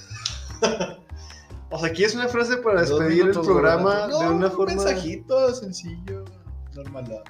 O 1.71 1.79
sea, 1.79 1.89
aquí 1.91 2.05
es 2.05 2.15
una 2.15 2.29
frase 2.29 2.57
para 2.59 2.81
despedir 2.81 3.27
el 3.27 3.33
programa 3.33 4.07
de 4.09 4.15
una 4.15 4.47
un 4.47 4.53
forma 4.53 4.75
mensajito 4.75 5.55
sencillo, 5.55 6.25
normal. 6.75 7.23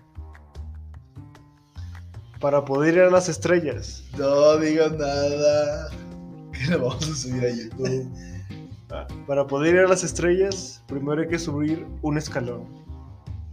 Para 2.45 2.63
poder 2.63 2.93
ir 2.97 3.01
a 3.01 3.11
las 3.11 3.31
estrellas. 3.31 4.05
No 4.19 4.59
digas 4.59 4.93
nada. 4.93 5.89
Que 6.53 6.67
lo 6.73 6.89
vamos 6.89 7.09
a 7.09 7.15
subir 7.17 7.43
a 7.43 7.51
YouTube. 7.51 8.07
Para 9.27 9.47
poder 9.47 9.75
ir 9.75 9.81
a 9.81 9.89
las 9.89 10.05
estrellas, 10.05 10.85
primero 10.87 11.23
hay 11.23 11.29
que 11.29 11.39
subir 11.39 11.87
un 12.03 12.19
escalón. 12.19 12.69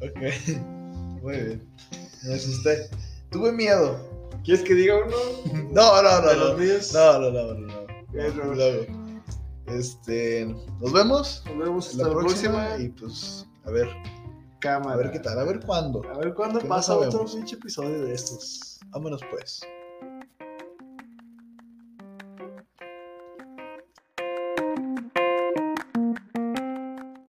Ok. 0.01 0.21
Muy 1.23 1.37
bien. 1.37 1.67
Me 2.23 2.33
asusté. 2.33 2.89
Tuve 3.31 3.53
miedo. 3.53 3.97
¿Quieres 4.43 4.61
que 4.63 4.75
diga 4.75 4.95
uno? 4.97 5.15
No, 5.71 6.03
no, 6.03 6.21
no. 6.21 6.27
de 6.27 6.35
no. 6.35 6.43
los 6.43 6.59
míos? 6.59 6.91
No, 6.93 7.19
no, 7.19 7.31
no, 7.31 7.53
no. 7.53 7.67
no. 7.67 8.53
Luego. 8.53 8.85
Este, 9.67 10.53
nos 10.81 10.91
vemos 10.91 11.43
Nos 11.47 11.57
vemos 11.57 11.95
la 11.95 12.03
hasta 12.03 12.13
la 12.13 12.19
próxima, 12.19 12.67
próxima. 12.67 12.83
y 12.83 12.89
pues 12.89 13.47
a 13.63 13.71
ver, 13.71 13.87
cámara. 14.61 14.93
a 14.93 14.97
ver 14.97 15.11
qué 15.11 15.19
tal, 15.19 15.37
a 15.37 15.43
ver 15.43 15.59
cuándo. 15.59 16.01
A 16.09 16.17
ver 16.17 16.33
cuándo 16.33 16.61
no 16.61 16.67
pasa 16.69 16.95
otro 16.95 17.25
pinche 17.25 17.55
episodio 17.55 18.03
de 18.03 18.13
estos. 18.13 18.79
Vámonos 18.91 19.21
pues. 19.29 19.61